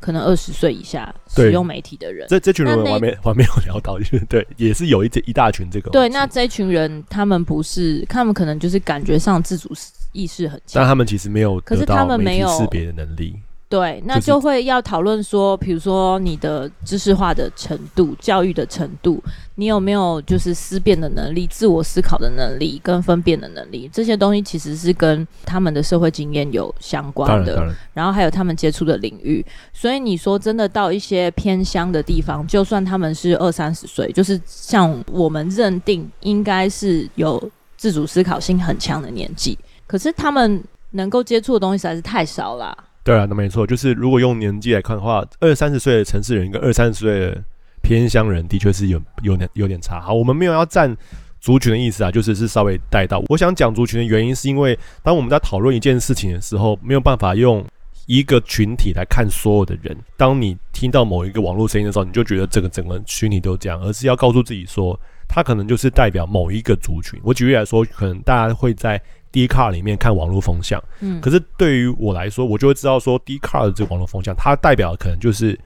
[0.00, 2.26] 可能二十岁以下使用媒体的人。
[2.28, 5.90] 这这群人我还没 我还没有聊到，就是对，也是有一一大群这个。
[5.90, 9.72] 对，那这群人他们不是，他们可能就是感觉上自主
[10.12, 13.34] 意识很强，但他们其实没有，可是他们没有识别的能力。
[13.72, 19.18] 对，那就会要讨论说，比如说你的知识化的程度、教育的程度，
[19.54, 29.42] 你有没有就是思辨的能力、自我思考的能力跟分辨的能力，这些东西其实是跟他们的社会经验有相关的，然后还有他们接触的领域。
[29.72, 37.42] 所以你说真的到一些偏乡的地方，就算他们是二三十岁，就是像我们认定应该是有
[37.78, 42.76] 自主思考性很强的年纪，可是他们能够接触的东西实在是太少了。
[43.04, 47.42] 对啊，那没错，就是如果用年纪来看的话，二三十岁的城市人跟二三十岁的
[47.82, 50.00] 偏乡人，的确是有有点有点差。
[50.00, 50.96] 好，我们没有要站
[51.40, 53.20] 族群的意思啊，就是是稍微带到。
[53.26, 57.64] 我想讲族群的原因，是因为当我们在讨论一件事情的时候，没有办法用
[58.06, 59.96] 一个群体来看所有的人。
[60.16, 64.96] 当你听到某一个网络声音的时候，你就觉得整个整个群体都这样，而是要告诉自己说，
[65.28, 67.18] 他可能就是代表某一个族群。
[67.24, 69.02] 我举例来说，可能大家会在。
[69.32, 75.58] Dcard 里面看网络风向，嗯，可是对于我来说，我就会知道说 Dcard 的这个网络风向，它代表的可能就是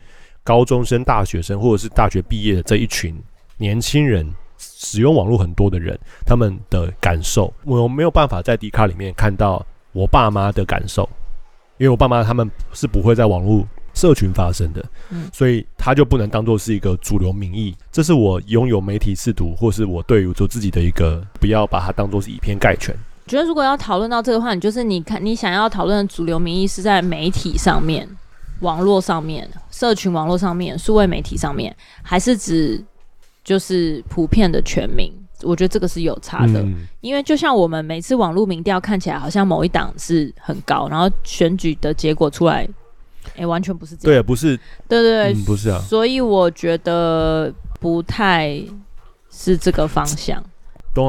[0.45, 3.21] 高中生、大学生或者是大学毕业的这一群
[3.57, 11.09] 年轻人，使用网络很多的人，他们的感受，我没有办法在 Dcard 里面看到我爸妈的感受，
[11.79, 22.95] 因为我爸妈他们是不会在网络社群发生的，嗯，所以他就不能当做是一个主流民意，这是我拥有媒体视图，或是我对于做自己的一个，不要把它当做是以偏概全。
[23.27, 28.09] 觉得如果要讨论到这个话，你就是你看你想要讨论的主流民意是在媒体上面、
[28.61, 32.83] 网络上面、社群网络上面、数位媒体上面，还是指
[33.43, 35.13] 就是普遍的全民？
[35.43, 42.67] 我觉得这个是有差的，嗯、因为就像我们每次网络民调看起来好像某一档是很高，然后选举的结果出来，
[43.35, 44.17] 哎、欸，完全不是这样。
[44.19, 44.57] 对，不是，
[44.89, 45.79] 对对对，嗯、不是啊。
[45.81, 48.59] 所以我觉得不太
[49.31, 50.43] 是这个方向。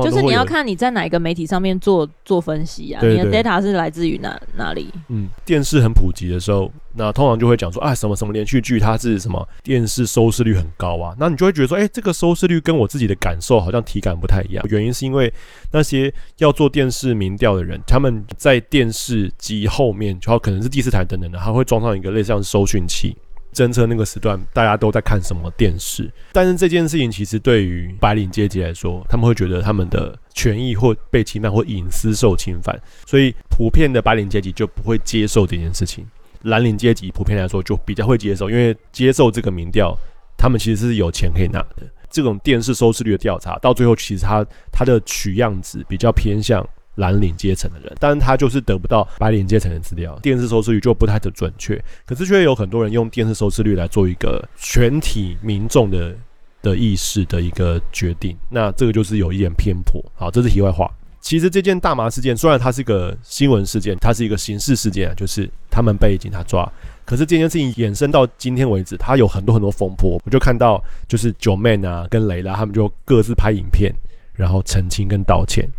[0.04, 4.90] 就是你要看你在哪一个媒体上面做做分析啊，你的 data 是来自于哪哪里？
[5.08, 14.66] 嗯，电视很普及的时候，那通常就会讲说啊，什么什么连续剧它是什么电视收视率很高啊，那你就会觉得说，哎，这个收视率跟我自己的感受好像体感不太一样。
[14.70, 15.32] 原因是因为
[15.72, 23.16] 那些要做电视民调的人，他们在电视机后面，就可能是第四台等等的，他会装上一个类似像收讯器。
[23.58, 36.06] 侦测那个时段大家都在看什么电视，但是这件事情其实对于白领阶级来说，他们会觉得他们的权益或被侵犯或隐私受侵犯，所以普遍的白领阶级就不会接受这件事情。
[36.44, 39.98] 蓝领阶级普遍来说就比较会接受，因为接受这个民调，
[40.38, 41.78] 他们其实是有钱可以拿的。
[42.12, 46.64] 这种电视收视率的调查，到最后其实它它的取样值比较偏向。
[46.98, 51.84] 蓝领阶层的人，但是他就是得不到白领阶层的资料，电视收视率就不太的准确。
[52.06, 56.16] 可是却有很多人用电视收视率来做一个全体民众的
[56.62, 60.04] 的意识的一个决定，那这个就是有一点偏颇。
[60.16, 60.92] 好，这是题外话。
[61.20, 66.72] 其实这件大麻事件虽然它是一个新闻事件，它是一个刑事事件，就是他们被警察抓。
[67.04, 70.20] 可是这件事情衍生到今天为止，它有很多很多风波。
[70.26, 73.94] 我就看到就是 Joeman 啊跟雷拉他们就各自拍影片，
[74.34, 75.70] 然后澄清跟道歉。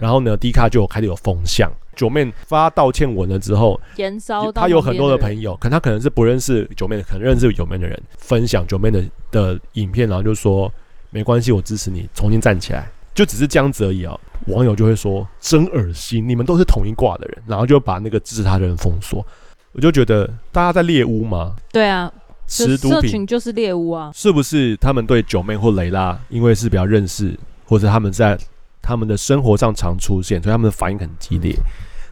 [0.00, 1.70] 然后呢，Dcard 就开始有风向。
[1.96, 3.80] 九妹发道歉文了之后，
[4.54, 10.72] 他有很多的朋友，可能他可能是不认识九妹，可能认识九妹的人，分享九妹的的影片，然后就说
[11.10, 14.16] 没关系，我支持你重新站起来，就只是这样子而已啊。
[14.46, 19.26] 网友就会说真恶心，你们都是同一挂的人，然后就把那个支持他的人封锁。
[19.72, 21.56] 我就觉得大家在猎巫吗？
[21.72, 22.12] 对啊，
[22.46, 24.76] 吃毒品就是猎巫啊，是不是？
[24.76, 28.38] 他们对九妹或雷拉，因为是比较认识，或者他们在。
[28.80, 31.54] 他们的生活上常出现，所以他们的反应很激烈。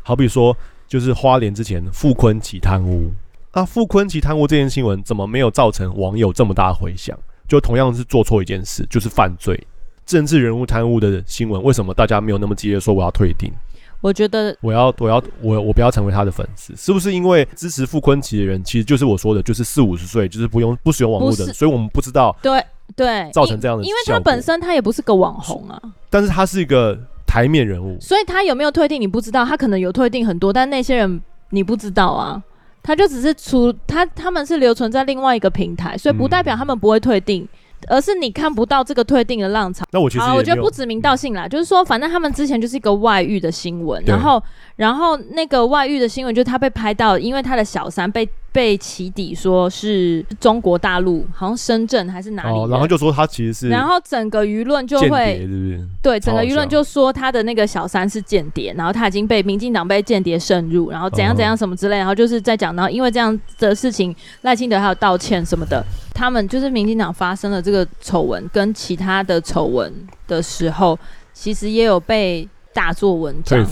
[0.02, 3.10] 好比说，就是花莲之前傅坤奇贪污，
[3.52, 7.18] 那傅坤奇贪污这件新闻怎么没有造成网友这么大回响？
[7.48, 9.66] 就同样是做错一件事，就是犯罪。
[10.04, 13.52] 政治人物贪污的新闻，为什么大家没有那么激烈说我要退订？
[14.00, 22.62] 我觉得我要我要我我不要成为他的粉丝，是不是因为支持傅坤奇的人，其实就是我说的，就是四五十岁，就是不用不使用网络的人，所以我们不知道对
[22.94, 31.20] 对造成这样的，因为他本身他也不是个网红啊，但是他是一个台面人物，所以他有没有退订你不知道，他可能有退订很多，但那些人
[31.50, 32.42] 你不知道啊，
[32.82, 37.42] 他就只是出他他们是留存在另外一个平台，所以不代表他们不会退订。
[37.42, 37.48] 嗯
[37.88, 39.84] 而是你看不到这个退订的浪潮。
[39.92, 44.42] 那我其实啊，我觉得不指名道姓啦，就是说，反正他们之前就是一个外遇的新闻，然后，
[44.76, 48.28] 然后那个外遇的新闻就是他被拍到，因为他的小三被。
[48.52, 55.86] 被起底说是中国大陆，好像深圳还是哪里，哦，然后就说他其实是，然后整个舆论就会，是不是？
[56.02, 65.84] 对，整个舆论就说他的那个小三是间谍，然后他已经被民进党被间谍渗入，然后怎样怎样什么之类，然后就是在讲，然后因为这样的事情，赖清德还有道歉什么的，
[66.14, 69.92] 他们就是民进党发生了这个丑闻跟其他的丑闻
[70.26, 70.98] 的时候，
[71.34, 73.62] 其实也有被大做文章。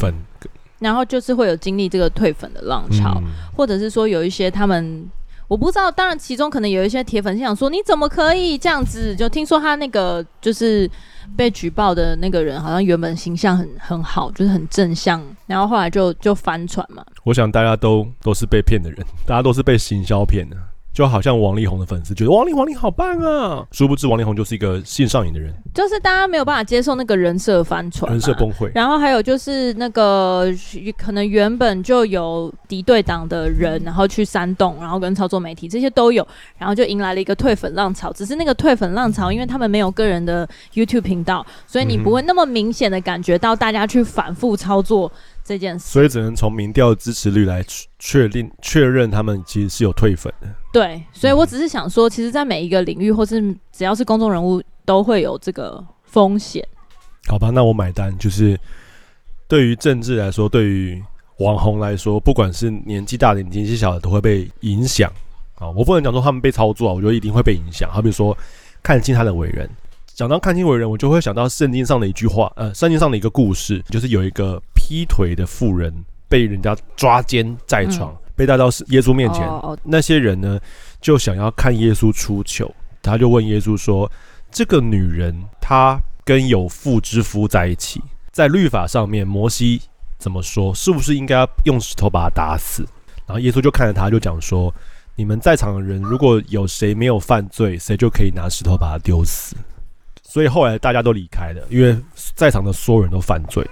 [0.85, 5.11] 然后就是会有经历这个退粉的浪潮，嗯、或者是说有一些他们
[5.49, 9.16] 我不知道，当然其中可能有一些铁粉想说，你怎么可以这样子？
[9.16, 10.90] 就听说他那个就是
[11.38, 17.03] 被举报的那个人，好像原本形象很很好，就是很正向，然后后来就就翻船嘛。
[17.25, 20.57] 我想大家都都是被骗的人，大家都是被行销骗的。
[20.94, 28.70] 就好像王力宏的粉丝觉得王力宏你好棒啊，殊不知王力宏就是一个性上瘾的人，就是大家没有办法接受那个人设翻船，人设崩溃。
[28.72, 30.46] 然后还有就是那个
[30.96, 36.24] 可能原本就有敌对党的人，然后去煽动，然后跟操作媒体这些都有，
[36.59, 38.12] 然后就迎来了一个退粉浪潮。
[38.12, 45.11] 只是那个退粉浪潮，因为他们没有个人的 YouTube 频道，所以你不会那么明显的感觉到大家去反复操作。
[45.44, 47.64] 这件事，所以只能从民调支持率来
[47.98, 50.48] 确定确认他们其实是有退粉的。
[50.72, 56.66] 对，所以我只是想说，其实，在每一个领域或是只要是公众人物，都会有这个风险。
[57.28, 58.16] 好吧，那我买单。
[58.18, 58.59] 就是
[59.46, 61.02] 对于政治来说，对于
[61.38, 65.12] 网红来说，不管是年纪大的、年纪小的，都会被影响
[65.57, 65.68] 啊。
[65.70, 67.90] 我不能讲说他们被操作啊，我觉得一定会被影响。
[67.92, 68.37] 好比说，
[68.83, 69.68] 看清他的为人。
[70.14, 75.90] 讲到看清为人，我就会想到圣经上的一句话，呃，圣经上的一个故事，就是有一个劈腿的妇人
[76.29, 79.42] 被人家抓奸在床，嗯、被带到耶稣面前。
[79.49, 80.61] 哦、那些人呢，
[81.01, 82.70] 就想要看耶稣出糗，
[83.01, 84.11] 他就问耶稣说
[84.53, 89.81] ：“这个女人她跟有妇之夫在一起，在律法上面，摩西
[90.18, 90.75] 怎么说？
[90.75, 92.87] 是不是应该用石头把她打死？”
[93.27, 94.70] 然后耶稣就看着他，就讲说
[95.16, 99.57] ：“你们在场的人，如果有谁没有犯罪，谁就可以拿石头把他丢死。”
[100.23, 101.97] 所以后来大家都离开了，因为
[102.35, 103.66] 在场的所有人都犯罪。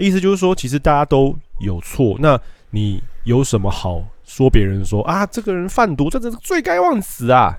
[0.00, 2.16] 意思就是说，其实大家都有错。
[2.18, 5.26] 那你有什么好说别人说啊？
[5.26, 7.54] 这个人贩毒，这真是罪该万死啊！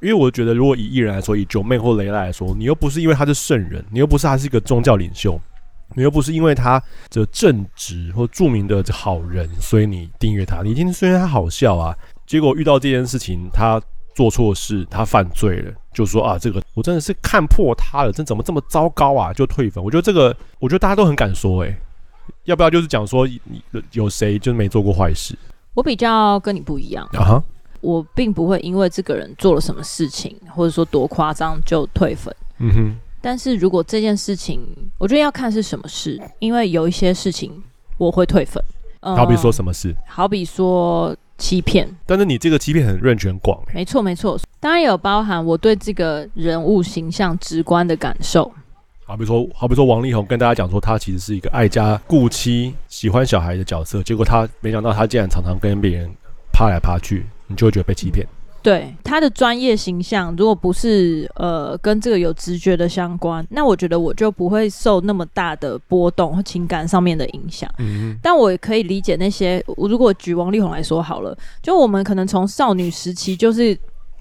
[0.00, 5.38] 因为我觉得，如果以艺人来说，以九妹或雷拉来说，你又不是因为他是圣人，你又不是他是一个宗教领袖，
[5.94, 10.62] 你又不是因为他的正直或著名的好人，所以你订阅他。
[10.62, 11.94] 你今天虽然他好笑啊，
[12.26, 13.80] 结果遇到这件事情，他。
[14.20, 19.32] 做错事，他犯罪了，就说啊，这个我真的是看破他了，这怎么这么糟糕啊？
[19.32, 19.82] 就退粉。
[19.82, 21.74] 我觉得这个，我觉得大家都很敢说，诶，
[22.44, 23.26] 要不要就是讲说
[23.92, 25.34] 有谁就是没做过坏事？
[25.72, 27.44] 我比较跟你不一样啊哈，
[27.80, 32.34] 我并不会因为这个人做了什么事情，或者说多夸张就退粉。
[32.58, 34.60] 嗯哼，但是如果这件事情，
[34.98, 37.50] 我觉得要看是什么事，因为有一些事情
[37.96, 38.62] 我会退粉。
[39.00, 39.96] 嗯，好比说什么事？
[40.06, 41.16] 好比说。
[41.40, 48.52] 欺骗，但是你这个欺骗很 range 很广，没错没错，当然有包含我对这个人物形象直观的感受。
[49.06, 56.08] 好比说，好比说王力宏跟大家讲说，他其实是一个爱家顾妻、喜欢小孩的角色，结果他没想到他竟然常常跟别人
[56.52, 58.24] 趴来趴去，你就会觉得被欺骗。
[58.62, 67.70] 对他的专业形象，如果不是呃跟这个有直觉的相关，那我觉得我就不会受那么大的波动和情感上面的影响。
[67.78, 73.78] 嗯，但我也可以理解那些，我如果举王力宏来说好了，就我们可能从少女时期就是。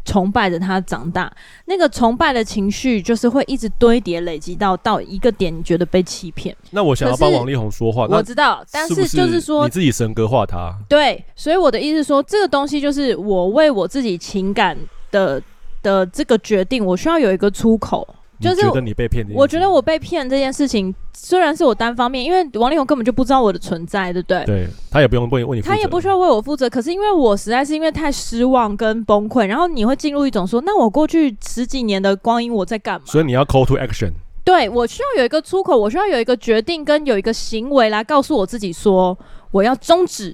[0.10, 1.32] 崇拜着他长大，
[1.66, 6.56] 那个崇拜的情绪就是会一直堆叠累积到到一个点，你觉得被欺骗。
[6.72, 10.76] 那我想要帮王力宏说话，我知道，但是就是说你自己神格化他。
[10.88, 14.76] 对，所以我的意思是说，这个东西就是我为我自己情感
[15.12, 15.40] 的
[15.84, 18.08] 的这个决定，我需要有一个出口。
[18.40, 24.46] 就是觉得你被骗，我觉得我被骗这件事情虽然是我单方面，因为王力宏根本就不知道我的存在，对不对？
[24.46, 26.70] 对，他也不用为为你，他也不需要为我负责。
[26.70, 33.06] 可是因为我实在是因为太失望跟崩溃，然后你会进入一种说，那我过去十几年的光阴我在干嘛？
[33.06, 34.12] 所以你要 call to action。
[34.46, 39.18] 对，我需要有一个出口，我需要有一个决定跟有一个行为来告诉我自己说，
[39.52, 40.34] 我要终止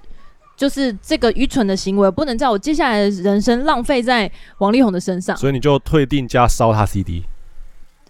[0.56, 5.36] 就是这个愚蠢的行为，不能在我接下来的人生浪费在王力宏的身上。
[5.36, 7.26] 所以你就退订加烧他 CD。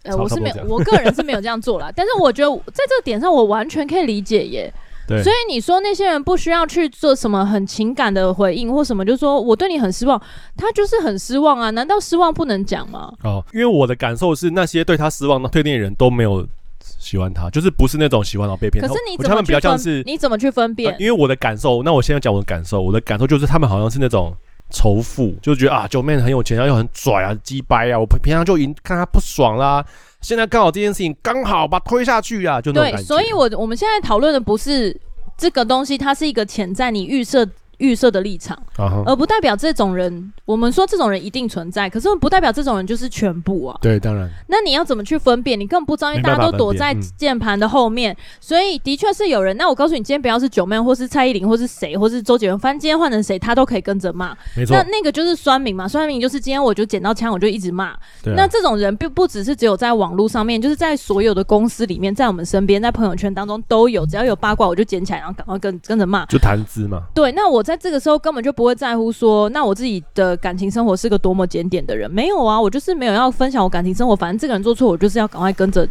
[0.06, 1.92] 呃，我是没有，我个人是没有这样做啦。
[1.96, 4.74] 但是我觉得在这个点上，我完全可以理解耶。
[5.08, 5.22] 对。
[5.24, 10.22] 所以你说那些人不需要去做什么很情感的回应或什么，就是说我对你很失望，
[10.56, 11.70] 他就是很失望啊？
[11.72, 13.12] 难道失望不能讲吗？
[13.24, 16.48] 哦，因为我的感受是，那些对他失望的退订的人都没有
[16.80, 18.82] 喜欢他，就是不是那种喜欢然后被骗。
[18.86, 20.04] 可是你怎么去分？
[20.06, 20.94] 你怎么去分辨？
[20.94, 24.34] 呃，因为我的感受，那我现在讲我的感受，我的感受就是他们好像是那种。
[24.72, 28.00] 仇富就觉得啊九妹很有钱，然后又很拽啊，鸡掰啊！
[28.00, 29.86] 我平常就已经看他不爽啦，
[30.22, 32.82] 现在刚好这件事情刚好把推下去啊，就那。
[32.82, 34.96] 对，所以我我们现在讨论的不是
[35.38, 37.48] 这个东西，它是一个潜在你预设。
[37.78, 39.04] 预设的立场，uh huh.
[39.06, 40.32] 而不代表这种人。
[40.46, 43.78] 我们说这种人一定存在，可是不代表这种人就是全部啊。
[43.82, 44.30] 对，当然。
[44.48, 45.60] 那你要怎么去分辨？
[45.60, 49.56] 你根本不知道，因为大家都躲在键盘的后面，嗯、所以的确是有人。
[49.58, 54.36] 那我告诉你，今天不要是 Joeman，或是蔡依林，或是谁，或是周杰伦，反正今天换成谁，他都可以跟着骂。
[54.56, 54.76] 没错。
[54.76, 57.96] 那那个就是酸民嘛，酸民就是今天我就捡到枪，我就一直骂。
[58.22, 58.36] 对啊。
[58.38, 64.06] 那这种人并不只是只有在网络上面，就是在所有的公司里面，在我们身边，在朋友圈当中都有。
[64.06, 66.26] 只要有八卦，我就捡起来，然后赶快跟跟着骂。
[66.28, 67.02] 就谈资嘛。
[67.14, 68.46] 对，那我在这个时候根本。
[68.46, 75.90] 就不会在乎说，那我自己的感情生活是个多么检点的人，没有啊，我就是没有要分享我感情生活，反正这个人做错，我就是要赶快跟着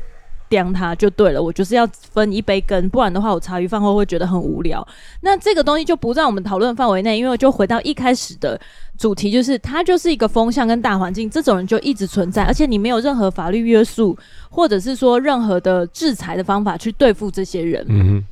[0.49, 4.87] 刁他就对了，我就是要分一杯羹，不然的话，我茶余饭后会觉得很无聊。
[5.23, 8.61] 那这个东西就不在我们讨论范围内，因为就回到一开始的
[8.97, 14.17] 主题，就是它就是一个风向跟大环境，这种人就一直存在，而且你没有任何法律约束，
[14.49, 17.85] 或者是说任何的制裁的方法去对付这些人。
[17.89, 18.25] 嗯。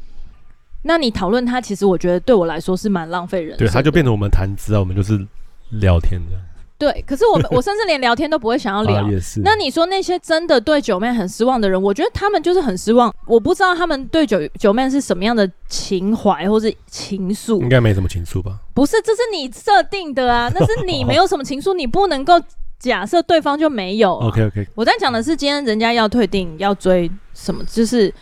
[0.83, 3.57] 那你讨论他，其实我觉得对我来说是蛮浪费人。
[3.57, 5.17] 对，他就变成我们谈资啊，我们就是
[5.71, 6.43] 聊天这样。
[6.77, 9.09] 对，可是我们我甚至连聊天都不会想要聊。
[9.45, 13.15] 那你说那些真的对 Joeman 很失望的人，我觉得他们就是很失望。
[13.25, 17.61] 我不知道他们对 Joeman 是什么样的情怀或是情愫。
[17.63, 18.59] 应该没什么情愫吧？
[18.75, 22.35] 不是，这是你设定的啊，那是你没有什么情愫，你不能够
[22.81, 24.27] 假设对方就没有、啊。
[24.27, 24.67] OK OK。
[24.75, 28.13] 我在讲的是今天人家要退订要追什么，就是。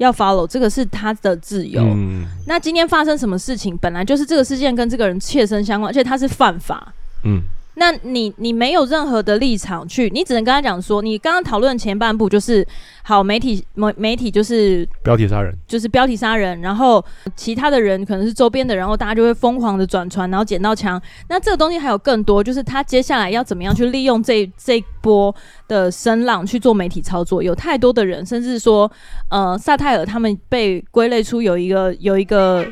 [0.00, 1.82] 要 follow 这个是他的自由。
[1.82, 6.92] 嗯、那今天发生什么事情，本来就是这个事件跟这个人切身相关，而且他是犯法。
[7.24, 7.42] 嗯。
[7.80, 12.66] 那你你没有任何的立场去，你只能跟他讲说，你刚刚讨论前半部就是
[13.02, 17.02] 好媒体媒媒体就是标题杀人，就是标题杀人，然后
[17.34, 21.00] 其他的人可能是周边的，然后大家就会疯狂的转传，然后捡到枪。
[21.30, 25.34] 那这个东西还有更多，就是他接下来要怎么样去利用这这波
[25.66, 27.42] 的声浪去做媒体操作？
[27.42, 28.92] 有太多的人，甚至说
[29.30, 32.62] 呃萨泰尔他们被归类出有一个有一个，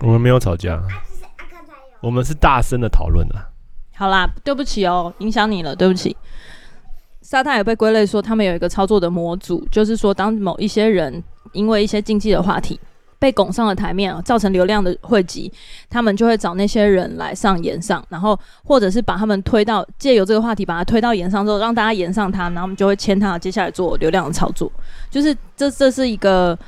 [0.00, 0.82] 我们没有吵架。
[2.00, 3.34] 我们是大声的讨论的。
[3.94, 6.16] 好啦，对不起哦，影响你了，对不起。
[7.20, 12.80] 沙泰也被归类说，他们有一个操作的模组，就是说，当某一些人因为一些禁忌的话题
[13.18, 15.52] 被拱上了台面，造成流量的汇集，
[15.90, 24.72] 他们就会找那些人来上炎上，然后或者是把他们推到借由这个话题把他推到炎上之后，让大家炎上他，然后我们就会签他，接下来做流量的操作，
[25.10, 26.58] 就是这这是一个。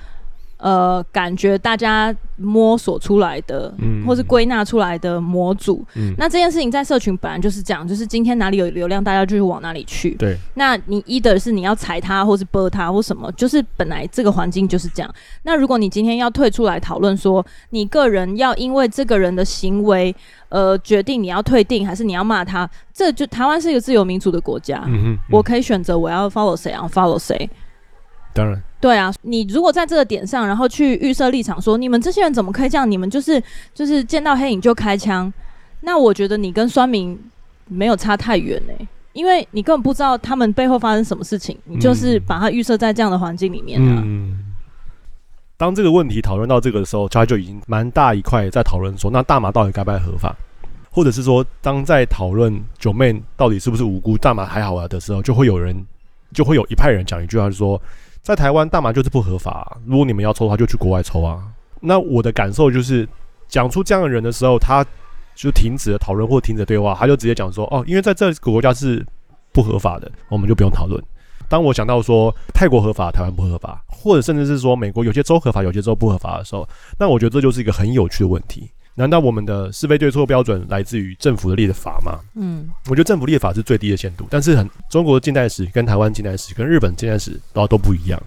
[0.63, 10.15] 呃，感觉大家摸索出来的，嗯、或是归纳出来的模组，嗯、那这件事情在社群本来就是这样，就是今天哪里有流量，大家就往哪里去。
[10.15, 15.15] 对，那你一的是你要踩他，或是播他，或什么，就是本来这个环境就是这样。
[15.43, 20.15] 那如果你今天要退出来讨论说，你个人要因为这个人的行为，
[20.49, 24.85] 呃，决定你要退订还是你要骂他，这就台湾是一个自由民主的国家，
[25.29, 27.51] 我可以选择我要 follow 谁，然后 follow 谁。
[28.35, 32.91] 当然，对啊，你如果在这个点上，然后去预设立场说，你们这些人怎么可以这样？
[32.91, 33.43] 你们就是
[33.75, 35.33] 就是见到黑影就开枪，
[35.81, 37.19] 那我觉得你跟酸民
[37.69, 44.03] 没有差太远呢、欸，因为你根本不知道他们背后发生什么事情，你就是把它预设在这样的环境里面、啊。
[44.05, 44.55] 嗯，
[45.59, 50.35] 当这个问题讨论到这个的时候，他就已经蛮大一块在讨论说，那大麻到底该不该合法，
[50.91, 55.87] 或者是说，当在讨论 Joeman 到底是不是无辜，大麻还好啊的时候，就会有人
[56.33, 57.81] 就会有一派人讲一句话，就说。
[58.23, 59.77] 在台湾，大麻就是不合法。
[59.85, 61.43] 如果你们要抽的话，就去国外抽啊。
[61.81, 63.09] 那我的感受就是，
[63.49, 64.87] 讲出这样的人的时候，他
[65.35, 69.05] 就停止了讨论或停止对话，他就直接讲说：“哦，因为在这个国家是
[69.53, 71.03] 不合法的，我们就不用讨论。”
[71.51, 76.67] 当我想到说泰国合法，台湾不合法，或者甚至是说美国有些州合法，有些州不合法的时候，
[76.97, 78.71] 那我觉得这就是一个很有趣的问题。
[78.95, 82.21] 难道我们的是非对错标准来自于政府的立的法吗？
[82.35, 88.23] 嗯，我觉得政府立的法是最低的限度，但是很中国的近代史跟台湾近代史跟日本近代史然后都不一样，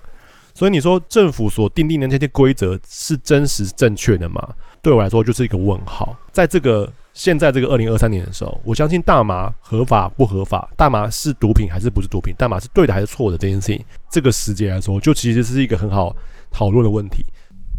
[0.53, 4.41] 所以你说政府所订定的那些规则是真实正确的吗？
[4.81, 6.17] 对我来说就是一个问号。
[6.31, 16.15] 在这个现在这个二零二三年的时候，我相信大麻合法不合法，大麻是毒品还是不是毒品，大麻是对的还是错的这件事情，这个时节来说就其实是一个很好
[16.51, 17.23] 讨论的问题。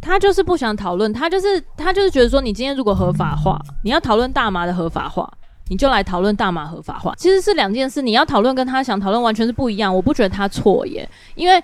[0.00, 5.28] 他就是不想讨论，他就是他就是觉得说，你今天如果合法化，你要讨论大麻的合法化，
[5.68, 8.00] 你就来讨论大麻合法化，其实是两件事。
[8.00, 9.94] 你要讨论跟他想讨论完全是不一样。
[9.94, 11.62] 我不觉得他错耶，因为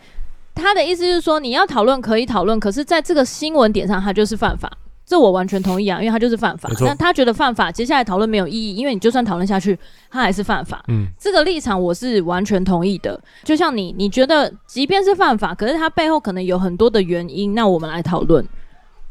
[0.54, 4.70] 他的意思就是说，你要讨论可以讨论，可是在这个新闻点上，他就是犯法。
[5.12, 6.70] 这我完全同意啊，因为他就是犯法。
[6.80, 9.78] 那他觉得犯法，接下来讨论没有意义，因为你就算讨论下去，
[10.10, 10.82] 他还是犯法。
[10.88, 13.20] 嗯，这个立场我是完全同意的。
[13.44, 18.42] 就像你，你觉得即便是犯法，可是他背后可能有很多的原因，那我们来讨论。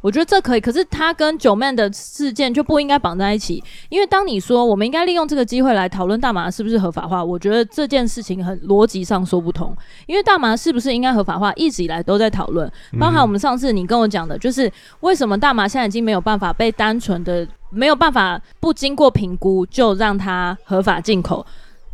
[0.02, 9.76] 我觉得这可以，可是他跟九 man 的事件就不应该绑在一起，因为当你说我们应该利用这个机会来讨论大麻是不是合法化，我觉得这件事情很逻辑上说不通，
[10.08, 14.72] 因为大麻是不是应该合法化，一直以来都在讨论，包含我们上次你跟我讲的，就是
[15.02, 21.46] 为什么大麻现在已经没有办法被单纯的没有办法不经过评估就让它合法进口。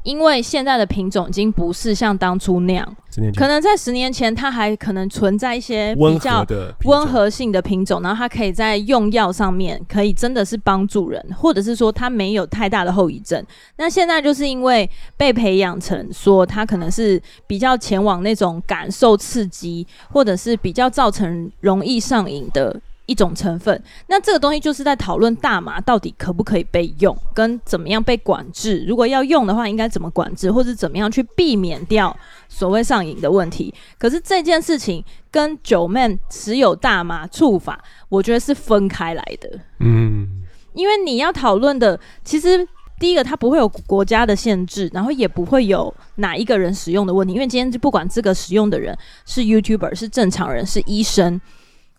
[0.07, 2.95] 因为现在的品种已经不是像当初那样，
[3.35, 6.45] 可能在十年前它还可能存在一些比较
[6.85, 13.45] 温和性的品种，然后它可以在用药上面可以真的是帮助人，或者是说它没有太大的后遗症。
[13.75, 22.79] 那现在就是因为被培养成说它可能是比较前往那种感受刺激，或者是比较造成容易上瘾的。
[23.07, 28.83] 一种成分，那这个东西就是在讨论大麻到底可不可以被用，跟怎么样被管制。
[28.85, 32.15] 如果要用的话，应该怎么管制，或者怎么样去避免掉
[32.49, 33.73] 所谓上瘾的问题。
[33.97, 39.57] 可是这件事情跟九 man 持有大麻处罚，我觉得是分开来的。
[39.79, 40.43] 嗯，
[40.73, 42.67] 因为你要讨论的，其实
[42.99, 47.33] 第一个它不会有国家的限制，然后也不会有哪一个人使用的问题。
[47.33, 48.93] 因为今天就不管这个使用的人
[49.25, 51.39] 是 YouTuber，是正常人，是医生。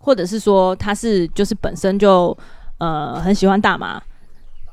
[0.09, 2.35] 或者是说他是就是本身就
[2.79, 4.03] 呃很喜欢大麻，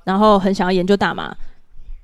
[0.05, 1.35] 然后很想要研究大麻，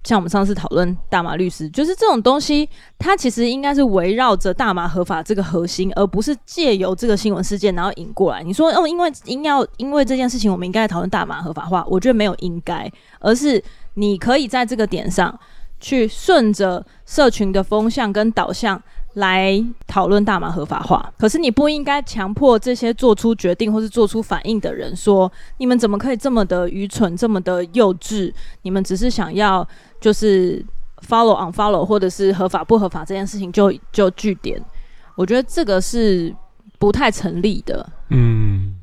[0.03, 2.67] 像我们上次讨论大麻律师，就是这种东西，
[2.99, 8.43] 它其实应该是围绕着大麻合法这个核心，而不是借由这个新闻事件然后引过来。
[8.43, 13.63] 你说哦，因为应要因为这件事情，我们应该讨论大麻合法化，我觉得没有应该，而是
[13.93, 15.39] 你可以在这个点上
[15.79, 18.83] 去顺着社群的风向跟导向。
[19.15, 28.33] 来讨论大麻合法化，可是你不应该强迫这些做出决定或是做出反应的人说，你们怎么可以这么的愚蠢，这么的幼稚？
[28.61, 29.67] 你们只是想要
[29.99, 30.63] 就是
[31.05, 34.63] follow on follow，或者是合法不合法这件事情就就据点。
[35.15, 36.33] 我觉得这个是
[36.79, 37.87] 不太成立的。
[38.09, 38.77] 嗯，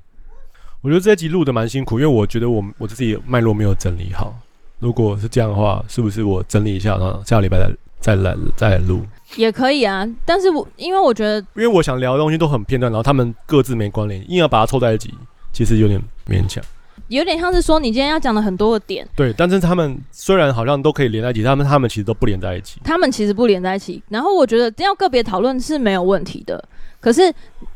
[0.82, 4.34] 我觉得这一集录的蛮辛苦，因为我觉得我我自己脉络没有整理好。
[4.78, 9.02] 如果是这样的话，是不是我整理一下，然后下礼拜再再来再来录？
[9.36, 15.12] 也可以啊，但是我因为我觉得，因为我想聊的东西都很片段，然后他们各自没关联，硬要把它凑在一起，
[15.52, 16.62] 其实有点勉强。
[17.08, 22.80] 有点像是说你今天要讲的很多个点，对，但是他们虽然好像都可以连在一起，他们他们其实都不连在一起。
[22.84, 24.02] 他们其实不连在一起。
[24.08, 26.62] 然后我觉得这样个别讨论是没有问题的，
[27.00, 27.32] 可是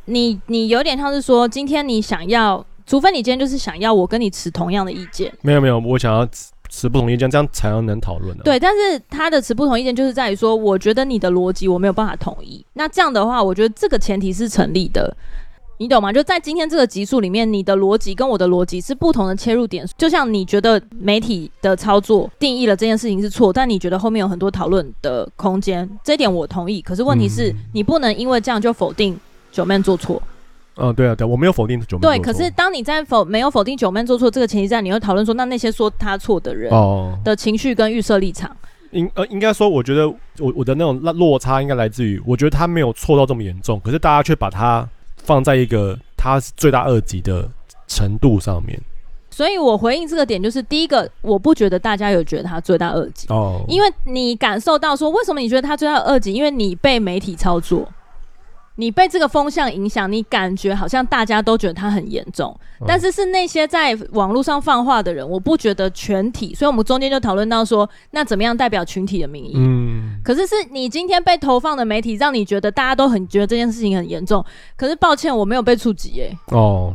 [0.07, 5.33] 你你有点像是说，今天你想要，除非你今天就是想要我跟你持同样的意见。
[5.41, 6.29] 没有没有，我想要。
[6.75, 8.43] 持不同意见，这样才能能讨论的。
[8.43, 12.65] 对，但是他的持不同意见就是在于说，我觉得你的逻辑我没有办法同意。
[12.73, 15.15] 那这样的话，我觉得这个前提是成立的，
[15.77, 16.11] 你懂吗？
[16.11, 19.87] 就在今天这个集数里面，你的逻辑跟我的逻辑是不同的切入点。
[19.99, 26.81] 就像你觉得媒体的操作定义了这件事情是错，但你觉得后面有很多讨论的空间，这一点我同意。
[26.81, 29.21] 可是问题是、嗯、你不能因为这样就否定
[29.53, 30.23] Joeman 做错。
[30.77, 36.73] 嗯，对啊，对，我没有否定 Joeman 对，可是当你在否没有否定 Joeman 做错这个前提下，你会讨论说，那那些说他错的人
[37.23, 38.57] 的情绪跟预设立场，
[38.93, 40.09] 应呃应该说，我觉得
[40.39, 47.47] 我我的那种落差应该来自于，我觉得他没有错到这么严重，可是大家却把他放在一个他是罪大恶极的
[47.87, 48.81] 程度上面。
[49.31, 56.33] 所以我回应这个点就是，第一个，我不觉得大家有觉得他罪大恶极哦，因为你感受到说，为什么你觉得他罪大恶极？
[56.33, 57.87] 因为你被媒体操作。
[58.77, 66.55] 你被这个风向影响，你感觉好像大家都觉得它很严重，但是是那些在网络上放话的人，我不觉得全体。
[66.55, 69.53] 所以我们中间就讨论到说，那怎么样代表群体的民意？
[69.57, 74.45] 嗯，可是是你今天被投放的媒体，让你觉得大家都很觉得这件事情很严重。
[74.77, 76.57] 可是抱歉，我没有被触及哎。
[76.57, 76.95] 哦。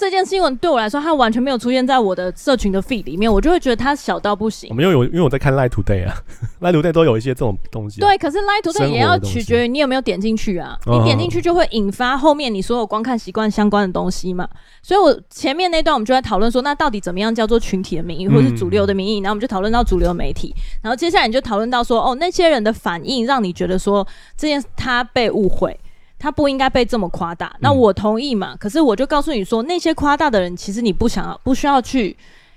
[0.00, 4.74] 这件新闻对我来说，它完全没有出现在我的社群的 feed 里面，我就会觉得它小到不行。
[4.74, 6.16] 没有有，因为我在看 Line Today 啊，
[6.62, 8.08] Line Today 都有一些这种东西啊。
[8.08, 10.78] 对，可是 Line Today 也要取决于你有没有点进去啊。
[10.86, 14.48] 你点进去就会引发后面你所有观看习惯相关的东西嘛。
[14.82, 19.18] 所以我前面那段我们就在讨论说，那到底怎么样叫做群体的名义，或是主流的民意？
[19.18, 24.06] 然后我们就讨论到主流媒体，然后接下来你就讨论到说，哦，那些人的反应让你觉得说
[24.38, 25.78] 这件他被误会。
[26.20, 28.52] 他不应该被这么夸大，那我同意嘛？
[28.52, 32.14] 嗯、可是我就告诉你说，那些夸大的人，其实你不想要，不需要去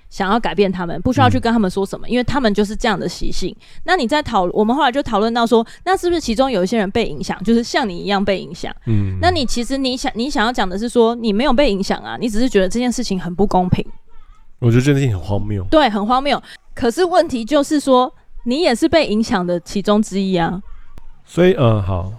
[0.10, 3.56] 想要改变他们，不需要去跟他们说什么，嗯、因为他们就是这样的习性。
[3.86, 8.72] 那你在讨，我们后来就讨论到说，那是不是其中有一些人被影响，就是像你一样被影响？
[8.86, 13.86] 嗯，那你其实你想你想要讲的是说，你没有被影响啊，你只是觉得这件事情很不公平。
[14.60, 16.42] 我觉得这件事情很荒谬，对，很荒谬。
[16.76, 18.14] 可是问题就是说，
[18.46, 20.62] 你也是被影响的其中之一啊。
[21.26, 22.12] 所以，嗯，好，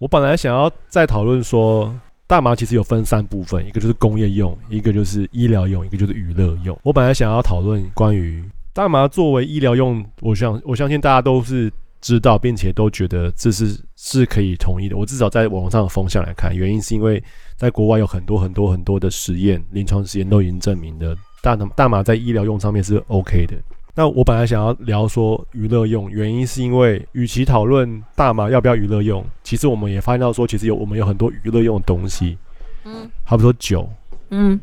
[0.00, 1.94] 我本来想要再讨论说。
[2.26, 6.78] 大麻其实有分三部分，一个就是工业用，一个就是医疗用，一个就是娱乐用。
[6.84, 8.40] 我本来想要讨论关于
[8.72, 11.68] 大麻作为医疗用，我想我相信大家都是
[12.00, 14.96] 知道，并且都觉得这是是可以同意的。
[14.96, 17.20] 我至少在网上的风向来看，原因是因为
[17.56, 23.56] 在国外有很多很多很多的实验，临床实验都已经证明的大大麻在医疗用上面是 OK 的。
[23.94, 32.38] 那我本来想要聊说娱乐用，原因是因为与其讨论大麻要不要娱乐用，其实我们也发现到说，其实有我们有很多娱乐用的东西，
[32.84, 33.90] 嗯，好比说酒，
[34.30, 34.58] 嗯，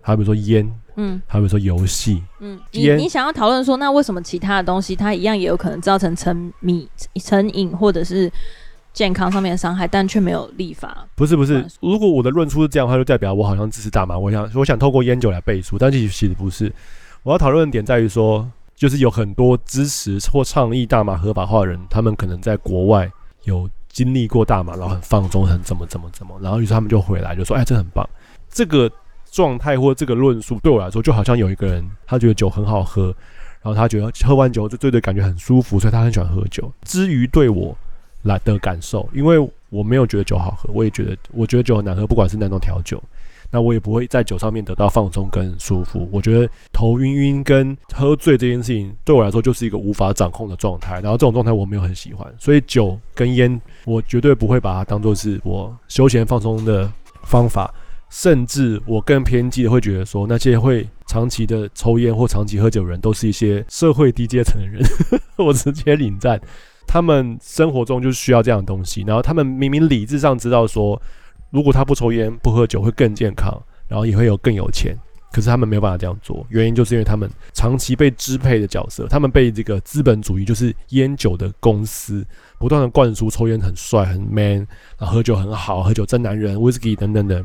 [0.00, 8.30] 好比说烟，嗯，好比说游戏，嗯，你你想要讨论说，那为什么其他的东西它一样也有可能造成沉迷、成瘾或者是
[8.92, 11.04] 健康上面的伤害，但却没有立法？
[11.16, 16.72] 不是不是，如果我的论出是这样的话，就代表我好像支持大麻，我想我想透过烟酒来背书，但其实其实不是，
[17.24, 18.48] 我要讨论的点在于说。
[18.78, 23.10] 就是有很多支持或倡议大麻合法化的人，他们可能在国外
[23.42, 28.08] 有经历过大麻，然后很放纵，很怎么怎么怎么，然后于是他们就回来就说：“哎，这很棒。”
[28.48, 28.88] 这个
[29.32, 33.06] 状态或这个论述对我来说，就好像有一个人他觉得酒很好喝，
[33.60, 36.72] 然后他觉得喝完酒就对对感觉很舒服，所以他很喜欢喝酒。
[36.84, 37.76] 至于对我
[38.22, 39.36] 来的感受，因为
[39.70, 43.02] 我没有觉得酒好喝，我也觉得我觉得酒很难喝，不管是哪种调酒。
[43.50, 46.08] 那我也不会在酒上面得到放松跟舒服。
[46.12, 51.00] 我觉得头晕晕跟喝醉这件事情对我来说就是一个无法掌控的状态。
[51.00, 56.92] 然后这种状态我没有很喜欢，所以酒跟烟我绝对不会把它当做是我休闲放松的
[57.22, 57.72] 方法。
[58.10, 64.82] 甚至我更偏激的会觉得说，那些会长期的抽烟或长期喝酒的人都是一些社会低阶层的人。
[65.36, 66.40] 我直接领战，
[66.86, 69.04] 他们生活中就需要这样的东西。
[69.06, 71.00] 然后他们明明理智上知道说。
[71.50, 74.96] 如果他不抽烟不喝酒会更健康，然后也会有更有钱，
[75.32, 82.26] 可是他们没有办法这样做，原因就是因为他们长期被支配的角色，他们被这个资本主义就是烟酒的公司
[82.58, 84.66] 不断的灌输抽烟很帅很 man，
[84.98, 87.44] 然后喝酒很好，喝酒真男人，whisky 等等的，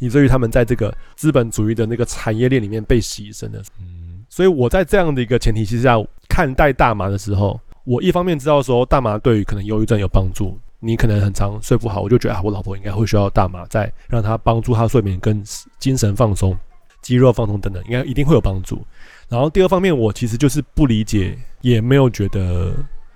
[0.00, 3.62] 以至于他们在这个资本主义的那个产业链里面被牺牲了。
[3.80, 5.96] 嗯，所以我在这样的一个前提之下
[6.28, 10.58] 看待大麻的时候，我一方面知道说大麻对于可能忧郁症有帮助。
[10.80, 15.42] 你可能很长睡不好，我就觉得啊，我老婆应该会需要大麻，再让她帮助她睡眠跟
[15.78, 16.56] 精神放松、
[17.02, 18.80] 肌肉放松等等，应该一定会有帮助。
[19.28, 22.72] 然后第二方面，我其实就是不理解，也没有觉得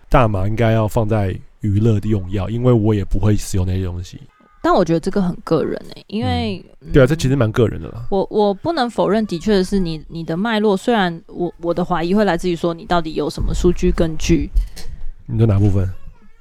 [0.08, 4.20] 大麻应该要放在娱乐的用药，因为我也不会使用那些东西。
[4.62, 8.06] 但我觉得这个很个人诶、欸，因为、嗯、对啊，这其实蛮个人的啦。
[8.10, 14.48] 我我不能否认，的确是你你的脉络，虽然我我的怀疑会来自于说你到底有什么数据根据？
[15.26, 15.86] 你的哪部分？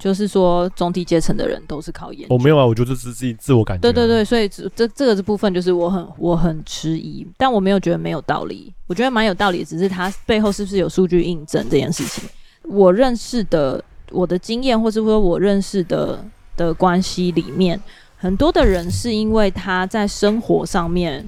[0.04, 2.28] 就是说，中低阶层的人都是靠烟。
[2.30, 3.82] 我、哦、没有啊，我觉得是自己自我感觉、啊。
[3.89, 12.28] 对对对，所以这这这个这部分就是我很我很迟疑，但我没有觉得没有道理，我觉得蛮有道理，只是它背后是不是有数据印证这件事情。
[12.64, 13.82] 我认识的
[14.12, 16.22] 我的经验，或是说我认识的
[16.58, 17.80] 的关系里面，
[18.18, 21.26] 很多的人是因为他在生活上面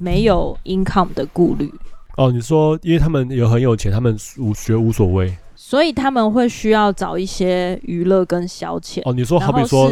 [0.00, 1.72] 没有 income 的顾虑。
[2.16, 5.32] 哦，你说，因为他们有很有钱，他们无觉无所谓。
[5.68, 9.00] 所以他们会需要找一些娱乐跟消遣。
[9.04, 9.90] 哦，你说好比说，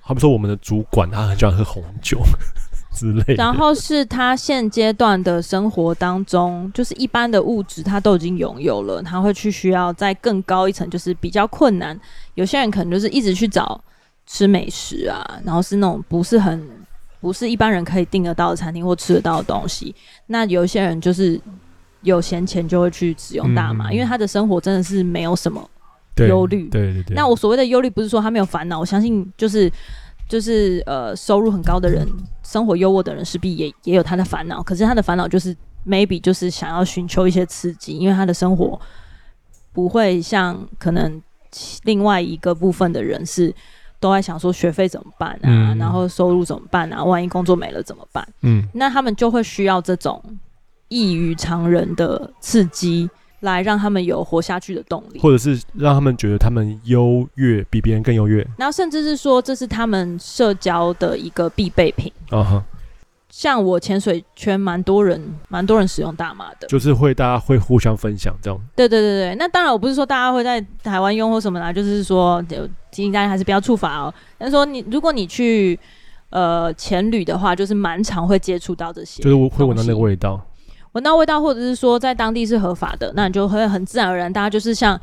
[0.00, 2.20] 好比说我们的主管他很喜欢喝红酒
[2.92, 3.34] 之类的。
[3.34, 11.96] 然后是他现阶段的生活当中，就是一般的物质他都已经拥有了，他会去需要在更高一层，就是比较困难。
[12.34, 13.80] 有些人可能就是一直去找
[14.26, 16.68] 吃美食啊，然后是那种不是很
[17.20, 19.94] 不是一般人可以订得到的餐厅或吃得到的东西。
[20.26, 21.40] 那有些人就是。
[22.02, 25.68] 有闲钱就会去使用大麻，嗯、因为他的生活真的是没有什么
[26.16, 26.68] 忧虑。
[26.68, 27.14] 对对对。
[27.14, 29.70] 那我所谓的忧虑不是说他没有烦恼，我相信就是
[30.28, 32.06] 就是呃收入很高的人，
[32.42, 34.62] 生活优渥的人势必也也有他的烦恼。
[34.62, 38.80] 可是他的烦恼就是 maybe 就是想要寻求一些刺激，因为他的生活
[39.72, 41.22] 不会像可能
[41.84, 43.54] 另外一个部分的人是
[44.00, 48.26] 都在想说学费怎么办啊，嗯、然后收入怎么办啊，万一工作没了怎么办？
[48.40, 50.20] 嗯，那他们就会需要这种。
[50.92, 53.08] 异于常人的刺激，
[53.40, 58.46] 来让他们有活下去的动力，或者是让他们觉得他们优越，比别人更优越。
[58.58, 62.12] 然后甚至是说，这是他们社交的一个必备品。
[62.30, 62.64] 啊哈，
[63.30, 68.60] 像我潜水圈，蛮多人，蛮多人使用大麻的，就是会大家会互相分享这样。
[68.76, 72.40] 对对对对，那当然我不是说大家会在台湾用或什么啦，就是说
[72.90, 74.12] 提醒大家还是不要触法哦。
[74.38, 75.78] 但是说你如果你去
[76.30, 80.40] 呃潜旅的话，就是蛮常会接触到这些，就是会闻到那个味道。
[80.92, 84.98] 闻到味道，或者是说在当地是合法的，那你就会很自然而然，大家就是像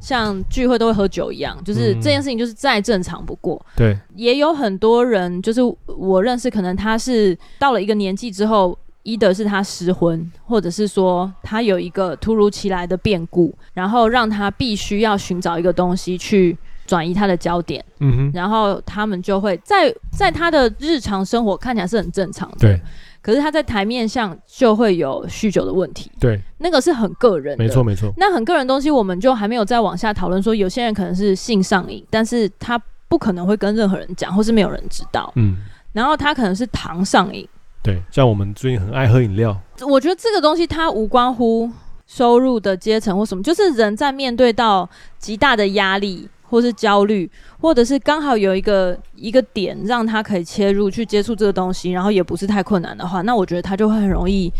[0.00, 3.64] 像聚会都会喝酒一样，就是这件事情就是再正常不过。
[3.76, 8.78] 对，也有很多人，就是我认识，可能他是到了一个年纪之后。
[9.04, 17.84] 一的是他失婚，或者是说他有一个突如其来的变故，然后让他必须要寻找一个东西去转移他的焦点。
[17.98, 22.80] 嗯哼，然后他们就会在在他的日常生活看起来是很正常的，对。
[23.22, 26.40] 可是他在台面上就会有酗酒的问题，对。
[26.58, 28.12] 那个是很个人的，没错没错。
[28.16, 30.42] 那很个人的东西，我们就还没有再往下讨论。
[30.42, 32.76] 说有些人可能是性上瘾，但是他
[33.08, 35.32] 不可能会跟任何人讲，或是没有人知道。
[35.36, 35.56] 嗯。
[35.92, 37.48] 然后他可能是糖上瘾。
[37.82, 39.56] 对，像我们最近很爱喝饮料，
[39.88, 41.68] 我觉得这个东西它无关乎
[42.06, 47.28] 收入的阶层或什么，就是人在面对到极大的压力或是焦虑，
[47.58, 54.52] 或者是刚好有一个一个点让他可以切入去接触这个东西，然后也不是太困难的话，那我觉得他就会很容易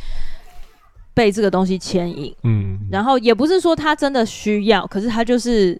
[1.12, 2.34] 被这个东西牵引。
[2.44, 5.78] 嗯，然后也不是说他真的需要，可是他就是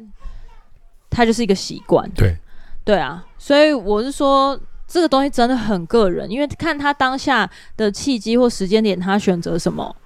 [1.08, 2.06] 他就是一个习惯。
[2.10, 2.36] 对，
[2.84, 4.60] 对啊，所以我是说。
[4.84, 9.96] 这个东西真的很个人，因为看他当下的契机或时间点，他选择什么，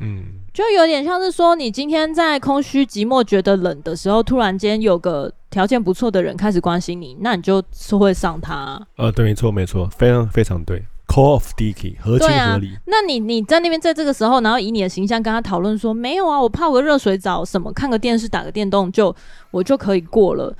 [0.00, 8.84] 嗯，就有点像是说，你今天在空虚、寂寞、觉得冷的时候，突然间有个条件不错的人开始关心你，那你就是会上他。
[8.96, 10.82] 呃，对，没错，没错，非常非常对。
[11.06, 12.74] Call of Dicky，合情合理。
[12.74, 19.14] 啊、那你你在那边在这个时候，然后以你的形象跟他讨论说，没有啊，我泡个热水澡，什么看个电视，打个电动，就
[19.52, 20.52] 我就可以过了。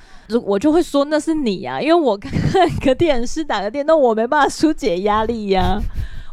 [0.45, 2.31] 我就会说那是你呀、啊，因为我看
[2.79, 5.81] 个电视，打个电动，我没办法疏解压力呀、啊。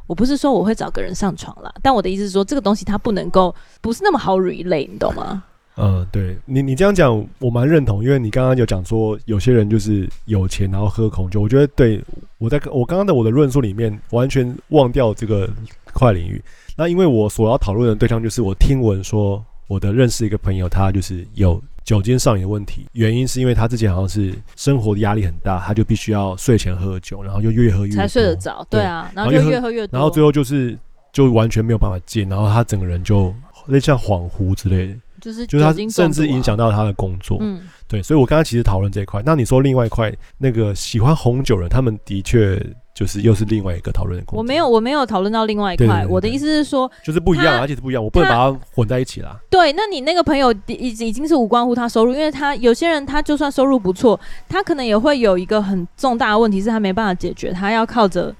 [0.07, 5.43] 我不是说我会找个人上床啦，但我的意思是说，这个东西它不能够不是那么好 relate，你懂吗？
[5.77, 12.03] 嗯，对你你这样讲我蛮认同，因为你刚刚有讲说有些人就是有钱然后喝红酒，我觉得对
[12.37, 15.49] 我在我刚刚的我的论述里面完全忘掉这个
[15.95, 16.43] 块领域。
[16.77, 30.79] 那因为我所要讨论的对象就是我听闻说我的认识一个朋友，他就是有酒精上瘾的问题，原因是因为他之前好像是生活的压力很大，他就必须要睡前喝酒，然后就越喝越才睡得着，对啊，然后就越喝越多，然后最后就是
[31.13, 33.35] 就完全没有办法戒，然后他整个人就
[33.69, 34.95] 类似像恍惚之类的。
[35.23, 39.23] 就是就是他甚至影响到他的工作，嗯，对，所以我刚刚其实讨论这一块。
[39.25, 42.61] 那你说另外一块，那个喜欢红酒人，他们的确
[42.93, 44.39] 就是又是另外一个讨论的工作。
[44.39, 46.05] 我没有，我没有讨论到另外一块。
[46.09, 49.39] 我的意思是说，就是不一样，而且是不一样，我不能把它混在一起啦。
[49.49, 54.19] 对，那你那个朋友已已经是无关乎他收入，因为他有些人他就算收入不错，
[54.49, 58.35] 他可能也会有一个很重大的问题，是他没办法解决，他要靠着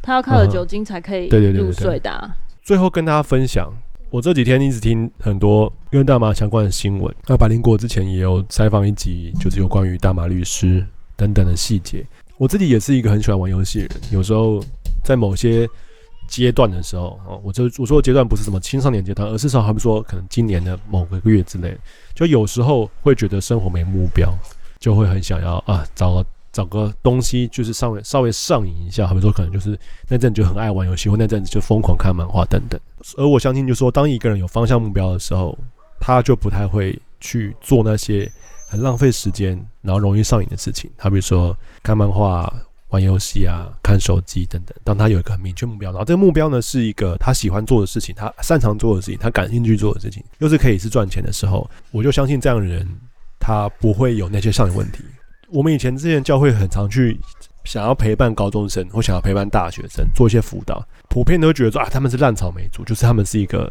[0.00, 2.30] 他要靠着酒精才可以入睡的。
[2.62, 3.74] 最后跟大家分享。
[4.12, 7.14] 我这几天一直听很多跟大麻相关的新闻。
[7.26, 10.86] 那白灵国之前也有采访一集，就是有关于大麻律师
[11.16, 12.04] 等等的细节。
[12.36, 14.62] 我自己也是一个很喜欢玩游戏的人，有时候
[15.02, 15.66] 在某些
[16.28, 21.74] 阶段的时候，哦，我就我说的阶段不是什么青少年阶段，而是说，好比说可能今年的某个月之类，
[22.14, 24.30] 就有时候会觉得生活没目标，
[24.78, 26.26] 就会很想要啊找个。
[26.52, 29.78] 找个东西就是稍微稍微上瘾一下，好比说可能就是
[30.08, 32.78] 那阵就很爱玩游戏，或那阵子就疯狂看漫画等等。
[33.16, 35.58] 而我相信，就说当一个人有方向目标的时候，
[35.98, 38.30] 他就不太会去做那些
[38.68, 40.90] 很浪费时间，然后容易上瘾的事情。
[40.98, 42.52] 好比如说看漫画、
[42.90, 44.76] 玩游戏啊、看手机等等。
[44.84, 52.86] 当他有一个很明确目标，然后这个目标呢是一个他喜欢做的事情，他擅长做的事情，他感兴趣做的事情，又是可以是赚钱的时候，我就相信这样的人
[53.40, 55.02] 他不会有那些上瘾问题。
[55.52, 57.20] 我们以前之前教会很常去
[57.64, 63.70] 想要陪伴高中生或想要陪伴大学生做一些辅导，普遍都会觉得说啊，他们是烂草莓族，就是他们是一个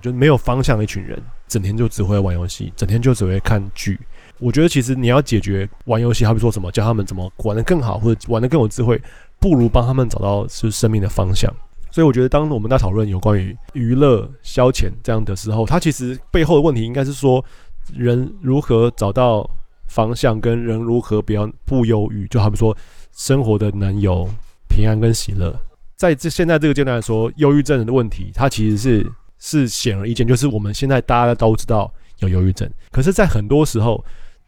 [0.00, 3.98] 就没有方向的一群人，整天就只会玩游戏，整天就只会看剧。
[4.38, 9.02] 我觉得其实你要解决玩游戏，好比说什么教他们怎么玩得更好，或者玩得更有智慧，
[9.40, 11.52] 不如帮他们找到是生命的方向。
[11.90, 17.44] 所以我觉得，当我们在讨论有关于娱乐消遣这样的时候，它其实背后的问题应该是说，
[17.92, 19.50] 人如何找到。
[19.90, 22.74] 方向跟人如何不要不忧郁，就好比说
[23.10, 24.30] 生活的能有
[24.68, 25.52] 平安跟喜乐。
[25.96, 32.70] 在这现在这个阶段来说，忧郁症的问题，它其实是是显而易见，就是我们现在大家都知道有忧郁症。
[32.92, 34.02] 可是，在很多时候，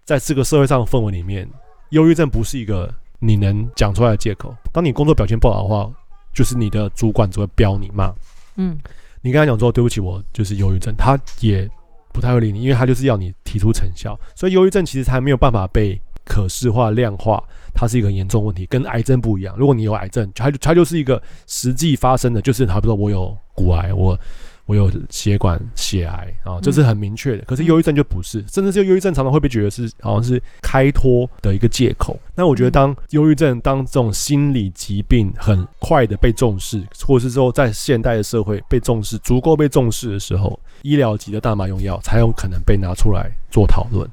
[0.04, 1.46] 在这个社会上的氛围里面，
[1.90, 2.88] 忧郁症不是一个
[3.18, 4.54] 你能讲出来的借口。
[4.72, 5.90] 当你工作表现不好的话，
[6.32, 8.14] 就是你的主管只会飙你骂。
[8.56, 8.78] 嗯，
[9.20, 11.68] 你跟他讲说对不起，我就是忧郁症，他也。
[12.12, 17.42] 不太会理你，因为他就是要你提出成效，所以忧郁症其实它没有办法被可视化、量化，
[17.74, 19.54] 它是一个很严重问题，跟癌症不一样。
[19.58, 24.18] 如果你有癌症，它它就是一个实际发生的，就是好比说我有骨癌，我
[24.66, 27.44] 我有血管血癌啊，这是很明确的。
[27.44, 32.18] 可是忧郁症就不是，甚至是忧郁症常常会被觉得是好像是开脱的一个借口。
[32.34, 44.08] 那我觉得，当忧郁症当这种心理疾病很快的被重视，或者是说在现代的社会被重视，足够被重视的时候，医疗级的大麻用药才有可能被拿出来做讨论。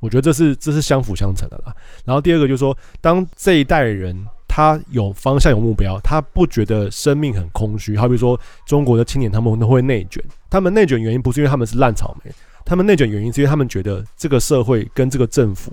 [0.00, 1.74] 我觉得这是这是相辅相成的啦。
[2.04, 4.26] 然后第二个就是说，当这一代人。
[4.54, 7.96] 他有方向、有目标，他不觉得生命很空虚。
[7.96, 12.30] 好比说，中国的青年他们都会内卷，他们内卷原因不是因为他们是烂草莓，
[12.62, 15.72] 他们内卷原因是因为他们觉得这个社会跟这个政府，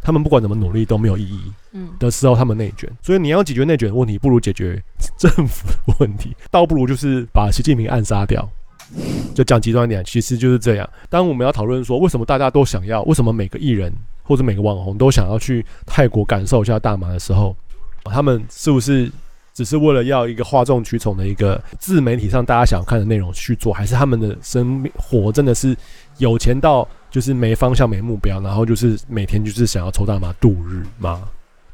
[0.00, 1.52] 他们不管怎么努力都没有意义。
[1.72, 4.80] 嗯，的时候他们内卷，所以你要解决内卷的问题，不如解决
[5.18, 8.48] 政府的问题，倒不如就是把习近平暗杀掉。
[9.34, 10.88] 就讲极端一点，其实就是这样。
[11.08, 17.56] 当我们要讨论说，为什么大家都想要，为什么每个艺人或者每个网红都想要去泰国感受一下大麻的时候，
[18.04, 19.10] 他们是不是
[19.52, 25.76] 只是为了要一个哗众取宠的一个自媒体上大家想要看的内容去做，还是他们的生活真的是
[26.18, 31.28] 有钱到就是没方向、没目标，然后就是每天就是想要抽大麻度日吗？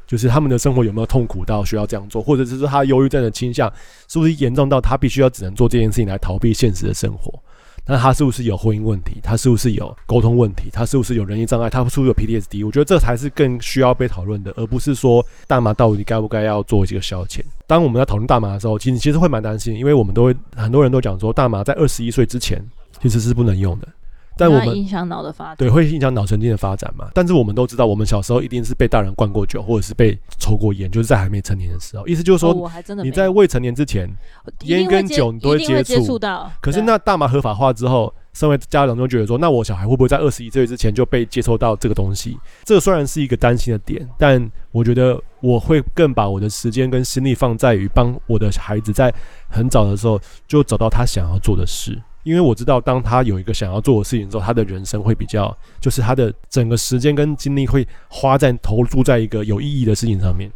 [0.05, 3.71] 就是他们的生活有没有痛苦到需要这样做，或者是说他忧郁症的倾向
[4.07, 7.37] 是不是严重到他必须要只能做这件事情来逃避现实的生活？
[7.87, 9.21] 那他是不是有婚姻问题？
[9.23, 10.69] 他是不是有沟通问题？
[10.71, 11.69] 他是不是有人际障碍？
[11.69, 12.65] 他是不是有 PTSD？
[12.65, 17.39] 我觉得这才是更需要被讨论的，而不是说大麻到底该不该要做一个消遣。
[17.65, 22.61] 当我们在讨论大麻的时候，其实其实会蛮担心，因为我们都会很多人都讲说，大麻在二十一岁之前
[23.01, 23.87] 其实是不能用的。
[24.37, 27.09] 但我们影响脑的发展，对，会影响脑神经的发展嘛？
[27.13, 32.05] 但是我们都知道，我们小时候一定是被大人灌过酒，或者是被抽过烟，就是在还没成年的时候。
[32.07, 32.71] 意思就是说，
[33.03, 34.09] 你在未成年之前，
[34.63, 36.51] 烟跟酒你都会接触到。
[36.61, 42.37] 可是那大麻合法化之后，身为家长就觉得说，那我小孩会不会在二十一岁之前就被接触到这个东西？
[42.63, 49.13] 这个虽然是一个担心的点，但我觉得我会更把我的时间跟心力放在于帮我的孩子在
[49.49, 51.99] 很早的时候就找到他想要做的事。
[52.27, 60.51] 因为我知道，当他有一个想要做的事情之后，他的人生会比较，就是他的整个时间跟精力会花在投注在一个有意义的事情上面。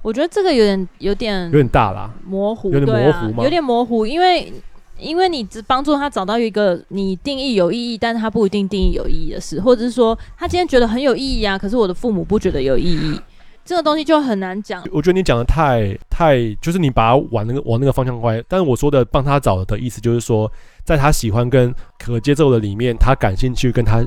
[0.00, 3.44] 我觉得这个有点有点有点大啦，模糊，有点模糊吗？
[3.44, 4.50] 有点模糊，因为
[4.98, 13.20] 因为你只帮助他找到一个你定义有意义，但是他不一定定义有意义的事，或者是说他今天觉得很有意义啊，可是我的父母不觉得有意义。
[13.64, 14.82] 这个东西就很难讲。
[14.92, 18.42] 我觉得你讲的太太，就是你把它往那个往那个方向歪。
[18.48, 20.50] 但是我说的帮他找的意思，就是说，
[20.84, 24.04] 在他喜欢跟可接受的里面，他感兴趣跟他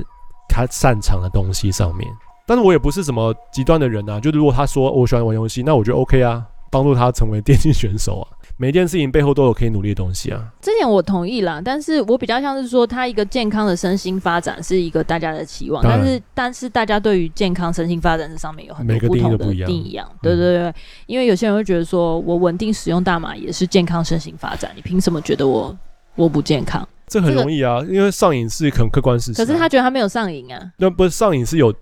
[0.48, 2.08] 他擅长的东西上面。
[2.46, 4.20] 但是我也不是什么极端的人啊。
[4.20, 8.37] 就如果他说我喜欢玩游戏，那我觉得 OK 啊，帮助他成为电竞选手啊。
[8.60, 11.62] 每件事情背后都有可以努力的东西啊，这点我同意啦。
[11.64, 20.10] 但是我比较像是说，他一个健康的身心发展是一个大家的期望，但是但是大家对于健康身心发展这上面有很多不同的定义一样。
[20.20, 20.74] 对对对，
[21.06, 25.78] 因为有些人会觉得说，我稳定使用大麻也是健康身心发展，你凭什么觉得我
[26.16, 26.86] 我不健康？
[27.06, 29.44] 这很容易啊，因为上瘾是很客观事实。
[29.44, 31.72] 可是他觉得他没有上瘾啊，那不是上瘾是有。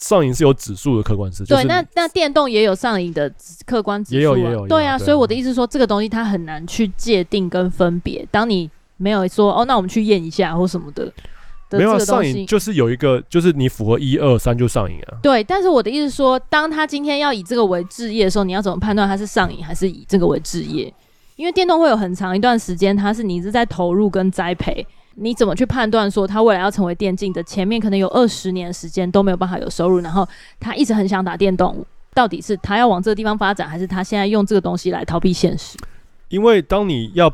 [0.00, 3.30] 上瘾是有指数的客观事实，对，那那电动也有上瘾的
[3.66, 8.26] 客观指数，也有也有，对啊，所以我的意思说，这个东西它很难去界定跟分别。
[8.30, 11.12] 当你没有说哦，那我们去验一下或什么的，
[11.72, 15.18] 没有上瘾就是有一个，就是你符合一二三就上瘾啊。
[15.22, 20.92] 对，但是我的意思是说，当他今天要以这个为置业的时候，你要怎么判断他是上瘾还是以这个为置业？
[21.36, 24.86] 因为电动会有很长一段时间，它是你是在投入跟栽培。
[25.20, 30.26] 你怎么去判断说他未来要成为电竞的前面可能有二十年时间都没有办法有收入，然后
[30.58, 35.76] 他一直很想打电动，到底是他要往这个地方发展，还是他现在用这个东西来逃避现实？
[36.28, 37.32] 因为当你要。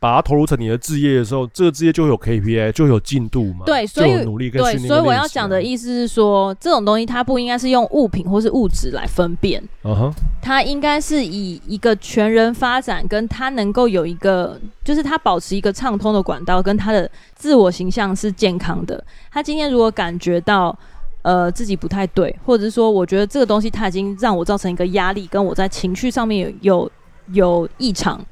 [0.00, 3.64] 把它投入成你的职业的时候，这个职业就有 KPI，就有进度嘛。
[3.66, 9.60] 对，所以努力跟对，所以我要讲的意思是说，这种东西它不应该是用物品或是物质来分辨。
[9.82, 19.02] 嗯哼，它应该是以一个全人发展，跟他能够有一个，就是他保持一个畅通的管道，跟他的自我形象是健康的。
[19.32, 20.76] 他今天如果感觉到
[21.22, 26.90] 呃自己不太对，或者是说我觉得这个东西它已经让我造成一个压力，跟我在情绪上面有有
[27.32, 28.24] 有异常。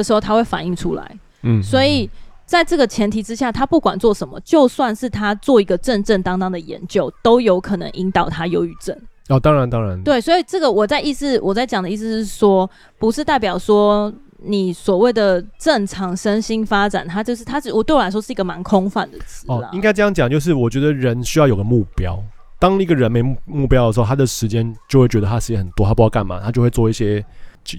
[0.00, 1.18] 的时候，他会反映出来。
[1.42, 2.08] 嗯，所以
[2.44, 8.96] 在这个前提之下，他不管做什么，就算是他做一个正正当当的研究，都有可能引导他忧郁症。
[9.28, 10.00] 哦，当然，当然。
[10.02, 12.68] 对，所以这个我在意思，我在讲的意思是说，
[12.98, 19.44] 不是代表说你所谓的正常身心发展，它就是它只我对我来说是一个蛮空泛的词。
[19.48, 22.22] 哦，应该这样讲，就是我觉得人需要有个目标。
[22.58, 27.22] 当一个人没目标的时候，他的时间就会觉得他时间很多，他不知道干嘛，他就会做一些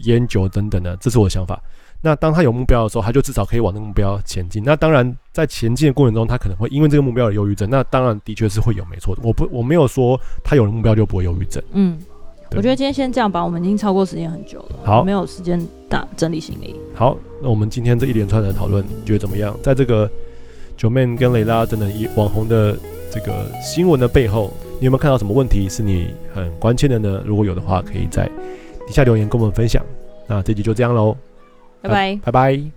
[0.03, 0.95] 烟酒等等的。
[0.97, 1.59] 这是我的想法。
[2.01, 4.63] 那当他有目标的时候，他就至少可以往那个目标前进。
[4.63, 7.69] 那当然，在前进的过程中，他可能会因为这个目标有忧郁症。
[7.69, 9.21] 那当然，的确是会有，没错的。
[9.23, 11.61] 我不，我没有说他有了目标就不会忧郁症。
[11.73, 11.97] 嗯，
[12.51, 16.75] 我觉得今天先这样吧，我们已经超过时间很久了，好，没有时间打整理行李。
[16.93, 19.57] 好，那我们今天这一连串的讨论，你觉得怎么样？
[19.63, 20.09] 在这个
[20.77, 22.77] Joeman 跟蕾拉等等一网红的
[23.11, 27.21] 这个新闻的背后，你有没有看到什么问题是你很关切的呢？
[27.25, 28.27] 如果有的话，可以在
[28.85, 29.83] 底下留言跟我们分享。
[30.27, 31.17] 那这集就这样喽，
[31.81, 32.76] 拜拜，拜拜。